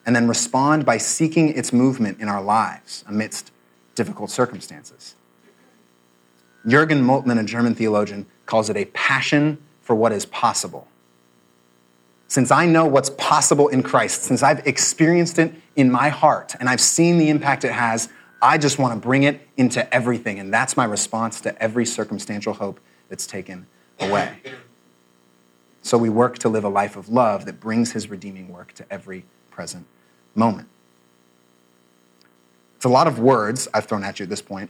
and 0.06 0.14
then 0.14 0.28
respond 0.28 0.84
by 0.84 0.98
seeking 0.98 1.48
its 1.56 1.72
movement 1.72 2.20
in 2.20 2.28
our 2.28 2.42
lives 2.42 3.04
amidst 3.08 3.50
difficult 3.94 4.30
circumstances. 4.30 5.14
Jürgen 6.66 7.02
Moltmann, 7.02 7.40
a 7.40 7.44
German 7.44 7.74
theologian, 7.74 8.26
calls 8.46 8.68
it 8.70 8.76
a 8.76 8.84
passion 8.86 9.58
for 9.80 9.94
what 9.94 10.12
is 10.12 10.26
possible. 10.26 10.88
Since 12.26 12.50
I 12.50 12.66
know 12.66 12.86
what's 12.86 13.10
possible 13.10 13.68
in 13.68 13.82
Christ, 13.82 14.22
since 14.22 14.42
I've 14.42 14.66
experienced 14.66 15.38
it 15.38 15.54
in 15.76 15.90
my 15.90 16.08
heart 16.08 16.54
and 16.58 16.68
I've 16.68 16.80
seen 16.80 17.18
the 17.18 17.28
impact 17.28 17.64
it 17.64 17.72
has, 17.72 18.08
I 18.44 18.58
just 18.58 18.78
want 18.78 18.92
to 18.92 19.00
bring 19.00 19.22
it 19.22 19.40
into 19.56 19.92
everything. 19.92 20.38
And 20.38 20.52
that's 20.52 20.76
my 20.76 20.84
response 20.84 21.40
to 21.40 21.62
every 21.62 21.86
circumstantial 21.86 22.52
hope 22.52 22.78
that's 23.08 23.26
taken 23.26 23.66
away. 23.98 24.36
So 25.80 25.96
we 25.96 26.10
work 26.10 26.38
to 26.40 26.50
live 26.50 26.62
a 26.62 26.68
life 26.68 26.94
of 26.94 27.08
love 27.08 27.46
that 27.46 27.58
brings 27.58 27.92
his 27.92 28.10
redeeming 28.10 28.52
work 28.52 28.74
to 28.74 28.84
every 28.92 29.24
present 29.50 29.86
moment. 30.34 30.68
It's 32.76 32.84
a 32.84 32.88
lot 32.90 33.06
of 33.06 33.18
words 33.18 33.66
I've 33.72 33.86
thrown 33.86 34.04
at 34.04 34.18
you 34.18 34.24
at 34.24 34.28
this 34.28 34.42
point, 34.42 34.68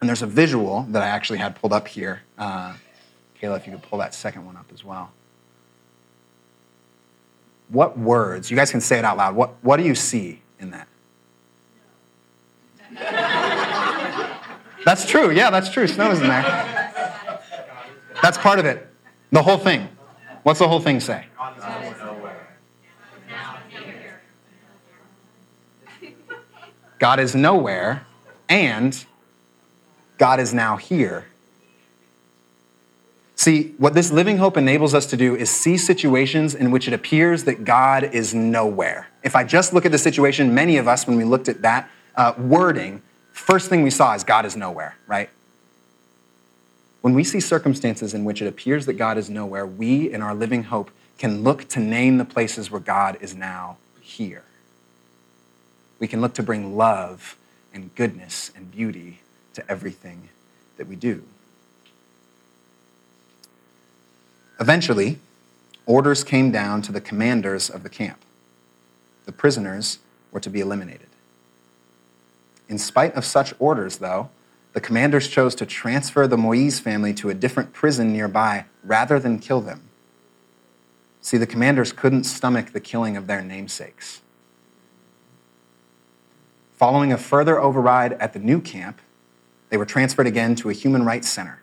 and 0.00 0.08
there's 0.08 0.20
a 0.20 0.26
visual 0.26 0.82
that 0.90 1.02
I 1.02 1.08
actually 1.08 1.38
had 1.38 1.56
pulled 1.56 1.72
up 1.72 1.88
here. 1.88 2.20
Uh, 2.36 2.74
Kayla, 3.40 3.56
if 3.56 3.66
you 3.66 3.72
could 3.72 3.82
pull 3.82 3.98
that 4.00 4.12
second 4.14 4.44
one 4.44 4.58
up 4.58 4.66
as 4.74 4.84
well. 4.84 5.10
What 7.68 7.98
words, 7.98 8.50
you 8.50 8.58
guys 8.58 8.70
can 8.70 8.82
say 8.82 8.98
it 8.98 9.06
out 9.06 9.16
loud, 9.16 9.34
what, 9.34 9.54
what 9.62 9.78
do 9.78 9.84
you 9.84 9.94
see 9.94 10.42
in 10.58 10.70
that? 10.72 10.86
That's 14.84 15.06
true, 15.06 15.30
yeah, 15.30 15.50
that's 15.50 15.70
true. 15.70 15.86
Snow 15.86 16.10
is 16.10 16.20
in 16.20 16.28
there. 16.28 16.42
That's 18.22 18.38
part 18.38 18.58
of 18.58 18.64
it. 18.64 18.86
The 19.30 19.42
whole 19.42 19.58
thing. 19.58 19.88
What's 20.42 20.58
the 20.58 20.68
whole 20.68 20.80
thing 20.80 21.00
say? 21.00 21.26
God 26.98 27.18
is 27.18 27.34
nowhere, 27.34 28.06
and 28.48 29.04
God 30.18 30.38
is 30.38 30.52
now 30.52 30.76
here. 30.76 31.26
See, 33.36 33.74
what 33.78 33.94
this 33.94 34.12
living 34.12 34.36
hope 34.36 34.58
enables 34.58 34.92
us 34.92 35.06
to 35.06 35.16
do 35.16 35.34
is 35.34 35.48
see 35.48 35.78
situations 35.78 36.54
in 36.54 36.70
which 36.70 36.86
it 36.86 36.92
appears 36.92 37.44
that 37.44 37.64
God 37.64 38.04
is 38.04 38.34
nowhere. 38.34 39.08
If 39.22 39.34
I 39.34 39.44
just 39.44 39.72
look 39.72 39.86
at 39.86 39.92
the 39.92 39.98
situation, 39.98 40.54
many 40.54 40.76
of 40.76 40.86
us, 40.86 41.06
when 41.06 41.16
we 41.16 41.24
looked 41.24 41.48
at 41.48 41.62
that 41.62 41.88
uh, 42.16 42.34
wording, 42.38 43.02
first 43.32 43.68
thing 43.68 43.82
we 43.82 43.90
saw 43.90 44.14
is 44.14 44.24
God 44.24 44.44
is 44.44 44.56
nowhere, 44.56 44.96
right? 45.06 45.30
When 47.00 47.14
we 47.14 47.24
see 47.24 47.40
circumstances 47.40 48.12
in 48.12 48.24
which 48.24 48.42
it 48.42 48.46
appears 48.46 48.86
that 48.86 48.94
God 48.94 49.16
is 49.16 49.30
nowhere, 49.30 49.66
we, 49.66 50.12
in 50.12 50.22
our 50.22 50.34
living 50.34 50.64
hope, 50.64 50.90
can 51.18 51.42
look 51.42 51.68
to 51.68 51.80
name 51.80 52.18
the 52.18 52.24
places 52.24 52.70
where 52.70 52.80
God 52.80 53.18
is 53.20 53.34
now 53.34 53.76
here. 54.00 54.44
We 55.98 56.08
can 56.08 56.20
look 56.20 56.34
to 56.34 56.42
bring 56.42 56.76
love 56.76 57.36
and 57.72 57.94
goodness 57.94 58.50
and 58.56 58.70
beauty 58.70 59.20
to 59.54 59.70
everything 59.70 60.28
that 60.76 60.86
we 60.86 60.96
do. 60.96 61.22
Eventually, 64.58 65.18
orders 65.86 66.24
came 66.24 66.50
down 66.50 66.82
to 66.82 66.92
the 66.92 67.00
commanders 67.00 67.70
of 67.70 67.82
the 67.82 67.88
camp. 67.88 68.18
The 69.26 69.32
prisoners 69.32 69.98
were 70.32 70.40
to 70.40 70.50
be 70.50 70.60
eliminated. 70.60 71.09
In 72.70 72.78
spite 72.78 73.16
of 73.16 73.24
such 73.24 73.52
orders, 73.58 73.98
though, 73.98 74.30
the 74.74 74.80
commanders 74.80 75.26
chose 75.26 75.56
to 75.56 75.66
transfer 75.66 76.28
the 76.28 76.38
Moise 76.38 76.78
family 76.78 77.12
to 77.14 77.28
a 77.28 77.34
different 77.34 77.72
prison 77.72 78.12
nearby 78.12 78.64
rather 78.84 79.18
than 79.18 79.40
kill 79.40 79.60
them. 79.60 79.82
See, 81.20 81.36
the 81.36 81.48
commanders 81.48 81.92
couldn't 81.92 82.24
stomach 82.24 82.72
the 82.72 82.80
killing 82.80 83.16
of 83.16 83.26
their 83.26 83.42
namesakes. 83.42 84.22
Following 86.76 87.12
a 87.12 87.18
further 87.18 87.60
override 87.60 88.12
at 88.14 88.34
the 88.34 88.38
new 88.38 88.60
camp, 88.60 89.00
they 89.68 89.76
were 89.76 89.84
transferred 89.84 90.28
again 90.28 90.54
to 90.54 90.70
a 90.70 90.72
human 90.72 91.04
rights 91.04 91.28
center. 91.28 91.60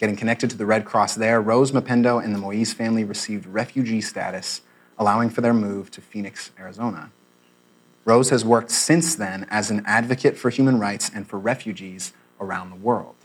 Getting 0.00 0.16
connected 0.16 0.50
to 0.50 0.56
the 0.56 0.66
Red 0.66 0.84
Cross 0.84 1.14
there, 1.14 1.40
Rose 1.40 1.70
Mapendo 1.70 2.22
and 2.22 2.34
the 2.34 2.38
Moise 2.38 2.74
family 2.74 3.04
received 3.04 3.46
refugee 3.46 4.00
status, 4.00 4.62
allowing 4.98 5.30
for 5.30 5.40
their 5.40 5.54
move 5.54 5.92
to 5.92 6.00
Phoenix, 6.00 6.50
Arizona. 6.58 7.12
Rose 8.06 8.30
has 8.30 8.44
worked 8.44 8.70
since 8.70 9.16
then 9.16 9.46
as 9.50 9.70
an 9.70 9.82
advocate 9.84 10.38
for 10.38 10.48
human 10.48 10.78
rights 10.78 11.10
and 11.12 11.28
for 11.28 11.38
refugees 11.38 12.12
around 12.40 12.70
the 12.70 12.76
world. 12.76 13.16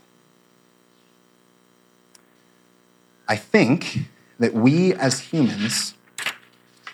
I 3.28 3.36
think 3.36 4.10
that 4.40 4.52
we 4.52 4.92
as 4.92 5.20
humans 5.20 5.94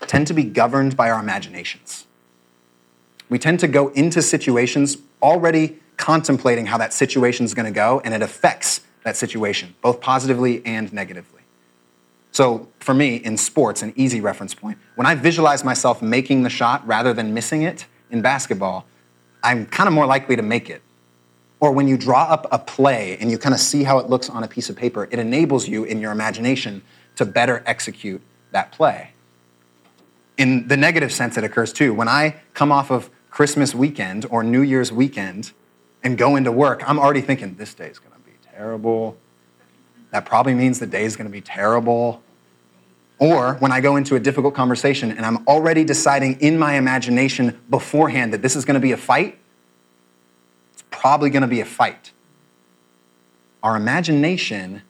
tend 0.02 0.26
to 0.26 0.34
be 0.34 0.44
governed 0.44 0.96
by 0.96 1.10
our 1.10 1.18
imaginations. 1.18 2.06
We 3.30 3.38
tend 3.38 3.58
to 3.60 3.68
go 3.68 3.88
into 3.88 4.20
situations 4.20 4.98
already 5.22 5.78
contemplating 5.96 6.66
how 6.66 6.76
that 6.78 6.92
situation 6.92 7.44
is 7.44 7.54
going 7.54 7.66
to 7.66 7.72
go, 7.72 8.00
and 8.04 8.12
it 8.12 8.22
affects 8.22 8.82
that 9.02 9.16
situation, 9.16 9.74
both 9.80 10.00
positively 10.00 10.64
and 10.64 10.92
negatively. 10.92 11.37
So, 12.38 12.68
for 12.78 12.94
me, 12.94 13.16
in 13.16 13.36
sports, 13.36 13.82
an 13.82 13.92
easy 13.96 14.20
reference 14.20 14.54
point, 14.54 14.78
when 14.94 15.08
I 15.08 15.16
visualize 15.16 15.64
myself 15.64 16.00
making 16.00 16.44
the 16.44 16.50
shot 16.50 16.86
rather 16.86 17.12
than 17.12 17.34
missing 17.34 17.62
it 17.62 17.86
in 18.12 18.22
basketball, 18.22 18.86
I'm 19.42 19.66
kind 19.66 19.88
of 19.88 19.92
more 19.92 20.06
likely 20.06 20.36
to 20.36 20.42
make 20.42 20.70
it 20.70 20.80
or 21.60 21.72
when 21.72 21.88
you 21.88 21.96
draw 21.96 22.22
up 22.22 22.46
a 22.52 22.58
play 22.58 23.16
and 23.20 23.30
you 23.30 23.38
kind 23.38 23.54
of 23.54 23.60
see 23.60 23.82
how 23.82 23.98
it 23.98 24.08
looks 24.08 24.30
on 24.30 24.44
a 24.44 24.48
piece 24.48 24.70
of 24.70 24.76
paper, 24.76 25.08
it 25.10 25.18
enables 25.18 25.66
you 25.66 25.82
in 25.84 26.00
your 26.00 26.12
imagination 26.12 26.82
to 27.16 27.24
better 27.24 27.62
execute 27.66 28.22
that 28.52 28.70
play. 28.70 29.10
In 30.36 30.68
the 30.68 30.76
negative 30.76 31.12
sense, 31.12 31.36
it 31.36 31.42
occurs 31.42 31.72
too. 31.72 31.92
When 31.92 32.06
I 32.06 32.36
come 32.54 32.70
off 32.70 32.92
of 32.92 33.10
Christmas 33.30 33.74
weekend 33.74 34.26
or 34.30 34.44
New 34.44 34.62
Year's 34.62 34.92
weekend 34.92 35.50
and 36.04 36.16
go 36.16 36.36
into 36.36 36.52
work, 36.52 36.88
I'm 36.88 37.00
already 37.00 37.20
thinking, 37.20 37.56
this 37.56 37.74
day 37.74 37.88
is 37.88 37.98
going 37.98 38.12
to 38.12 38.20
be 38.20 38.36
terrible. 38.54 39.16
That 40.12 40.24
probably 40.24 40.54
means 40.54 40.78
the 40.78 40.86
day 40.86 41.02
is 41.02 41.16
going 41.16 41.26
to 41.26 41.32
be 41.32 41.40
terrible. 41.40 42.22
Or 43.18 43.54
when 43.54 43.72
I 43.72 43.80
go 43.80 43.96
into 43.96 44.14
a 44.14 44.20
difficult 44.20 44.54
conversation 44.54 45.10
and 45.10 45.26
I'm 45.26 45.46
already 45.48 45.84
deciding 45.84 46.40
in 46.40 46.58
my 46.58 46.74
imagination 46.74 47.58
beforehand 47.68 48.32
that 48.32 48.42
this 48.42 48.54
is 48.54 48.64
going 48.64 48.74
to 48.74 48.80
be 48.80 48.92
a 48.92 48.96
fight, 48.96 49.38
it's 50.72 50.84
probably 50.90 51.30
going 51.30 51.42
to 51.42 51.48
be 51.48 51.60
a 51.60 51.64
fight. 51.64 52.12
Our 53.62 53.76
imagination 53.76 54.82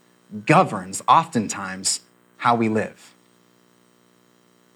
governs 0.45 1.03
oftentimes 1.09 2.01
how 2.39 2.55
we 2.55 2.69
live. 2.69 3.15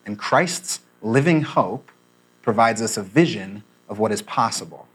And 0.06 0.18
Christ's 0.18 0.80
living 1.02 1.42
hope 1.42 1.90
provides 2.40 2.80
us 2.80 2.96
a 2.96 3.02
vision 3.02 3.64
of 3.88 3.98
what 3.98 4.12
is 4.12 4.22
possible. 4.22 4.88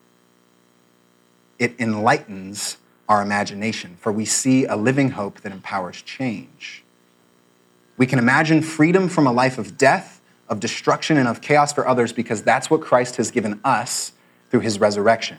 It 1.60 1.76
enlightens 1.80 2.78
our 3.08 3.22
imagination, 3.22 3.98
for 4.00 4.12
we 4.12 4.26
see 4.26 4.66
a 4.66 4.76
living 4.76 5.12
hope 5.12 5.42
that 5.42 5.52
empowers 5.52 6.02
change. 6.02 6.84
We 7.98 8.06
can 8.06 8.20
imagine 8.20 8.62
freedom 8.62 9.10
from 9.10 9.28
a 9.28 9.32
life 9.32 9.58
of 9.58 9.78
death, 9.78 10.22
of 10.48 10.60
destruction, 10.60 11.18
and 11.18 11.28
of 11.28 11.42
chaos 11.42 11.74
for 11.74 11.88
others 11.88 12.14
because 12.14 12.44
that's 12.44 12.70
what 12.70 12.82
Christ 12.82 13.18
has 13.18 13.32
given 13.32 13.60
us 13.64 14.14
through 14.50 14.62
his 14.62 14.80
resurrection. 14.80 15.38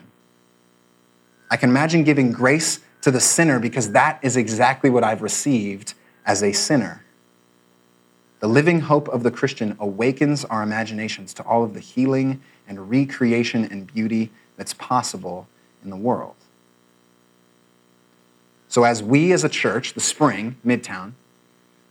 I 1.49 1.57
can 1.57 1.69
imagine 1.69 2.03
giving 2.03 2.31
grace 2.31 2.79
to 3.01 3.11
the 3.11 3.21
sinner 3.21 3.59
because 3.59 3.91
that 3.93 4.19
is 4.21 4.37
exactly 4.37 4.89
what 4.89 5.03
I've 5.03 5.21
received 5.21 5.93
as 6.25 6.43
a 6.43 6.51
sinner. 6.51 7.03
The 8.39 8.47
living 8.47 8.81
hope 8.81 9.07
of 9.07 9.23
the 9.23 9.31
Christian 9.31 9.75
awakens 9.79 10.45
our 10.45 10.61
imaginations 10.61 11.33
to 11.35 11.43
all 11.43 11.63
of 11.63 11.73
the 11.73 11.79
healing 11.79 12.41
and 12.67 12.89
recreation 12.89 13.65
and 13.65 13.91
beauty 13.91 14.31
that's 14.57 14.73
possible 14.73 15.47
in 15.83 15.89
the 15.89 15.97
world. 15.97 16.35
So, 18.67 18.83
as 18.83 19.01
we 19.01 19.31
as 19.31 19.43
a 19.43 19.49
church, 19.49 19.93
the 19.93 19.99
spring, 19.99 20.55
Midtown, 20.65 21.13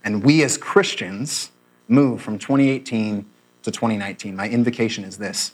and 0.09 0.25
we 0.25 0.43
as 0.43 0.57
Christians 0.57 1.51
move 1.87 2.23
from 2.23 2.39
2018 2.39 3.27
to 3.63 3.71
2019, 3.71 4.35
my 4.35 4.49
invocation 4.49 5.05
is 5.05 5.19
this 5.19 5.53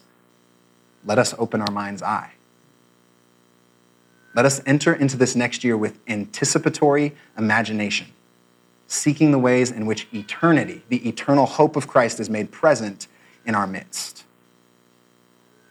let 1.04 1.18
us 1.18 1.34
open 1.40 1.60
our 1.60 1.72
mind's 1.72 2.04
eye. 2.04 2.30
Let 4.36 4.44
us 4.44 4.62
enter 4.64 4.94
into 4.94 5.16
this 5.16 5.34
next 5.34 5.64
year 5.64 5.76
with 5.76 5.98
anticipatory 6.06 7.16
imagination, 7.36 8.06
seeking 8.86 9.32
the 9.32 9.40
ways 9.40 9.72
in 9.72 9.86
which 9.86 10.06
eternity, 10.14 10.84
the 10.88 11.08
eternal 11.08 11.46
hope 11.46 11.74
of 11.74 11.88
Christ, 11.88 12.20
is 12.20 12.30
made 12.30 12.52
present 12.52 13.08
in 13.44 13.56
our 13.56 13.66
midst. 13.66 14.22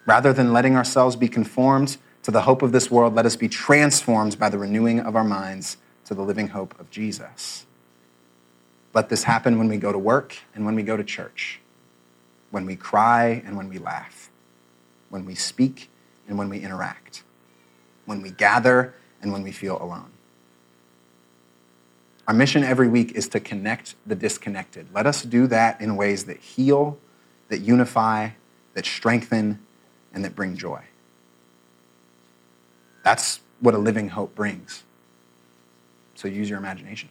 Rather 0.05 0.33
than 0.33 0.51
letting 0.51 0.75
ourselves 0.75 1.15
be 1.15 1.29
conformed 1.29 1.95
to 2.23 2.31
the 2.31 2.41
hope 2.41 2.61
of 2.61 2.73
this 2.73 2.91
world, 2.91 3.15
let 3.15 3.25
us 3.25 3.37
be 3.37 3.47
transformed 3.47 4.37
by 4.37 4.49
the 4.49 4.57
renewing 4.57 4.99
of 4.99 5.15
our 5.15 5.23
minds 5.23 5.77
to 6.03 6.13
the 6.13 6.21
living 6.21 6.49
hope 6.49 6.77
of 6.81 6.91
Jesus. 6.91 7.65
Let 8.93 9.09
this 9.09 9.23
happen 9.23 9.57
when 9.57 9.67
we 9.67 9.77
go 9.77 9.91
to 9.91 9.97
work 9.97 10.35
and 10.53 10.65
when 10.65 10.75
we 10.75 10.83
go 10.83 10.95
to 10.95 11.03
church, 11.03 11.59
when 12.51 12.65
we 12.65 12.75
cry 12.75 13.41
and 13.45 13.57
when 13.57 13.69
we 13.69 13.79
laugh, 13.79 14.29
when 15.09 15.25
we 15.25 15.35
speak 15.35 15.89
and 16.27 16.37
when 16.37 16.49
we 16.49 16.59
interact 16.59 17.23
when 18.05 18.21
we 18.21 18.31
gather, 18.31 18.93
and 19.21 19.31
when 19.31 19.41
we 19.41 19.51
feel 19.51 19.81
alone. 19.81 20.11
Our 22.27 22.33
mission 22.33 22.63
every 22.63 22.87
week 22.87 23.13
is 23.13 23.27
to 23.29 23.39
connect 23.39 23.95
the 24.05 24.15
disconnected. 24.15 24.87
Let 24.93 25.07
us 25.07 25.23
do 25.23 25.47
that 25.47 25.79
in 25.79 25.95
ways 25.95 26.25
that 26.25 26.37
heal, 26.37 26.97
that 27.49 27.59
unify, 27.59 28.31
that 28.73 28.85
strengthen, 28.85 29.59
and 30.13 30.23
that 30.25 30.35
bring 30.35 30.57
joy. 30.57 30.83
That's 33.03 33.39
what 33.59 33.73
a 33.73 33.77
living 33.77 34.09
hope 34.09 34.35
brings. 34.35 34.83
So 36.15 36.27
use 36.27 36.49
your 36.49 36.59
imagination. 36.59 37.09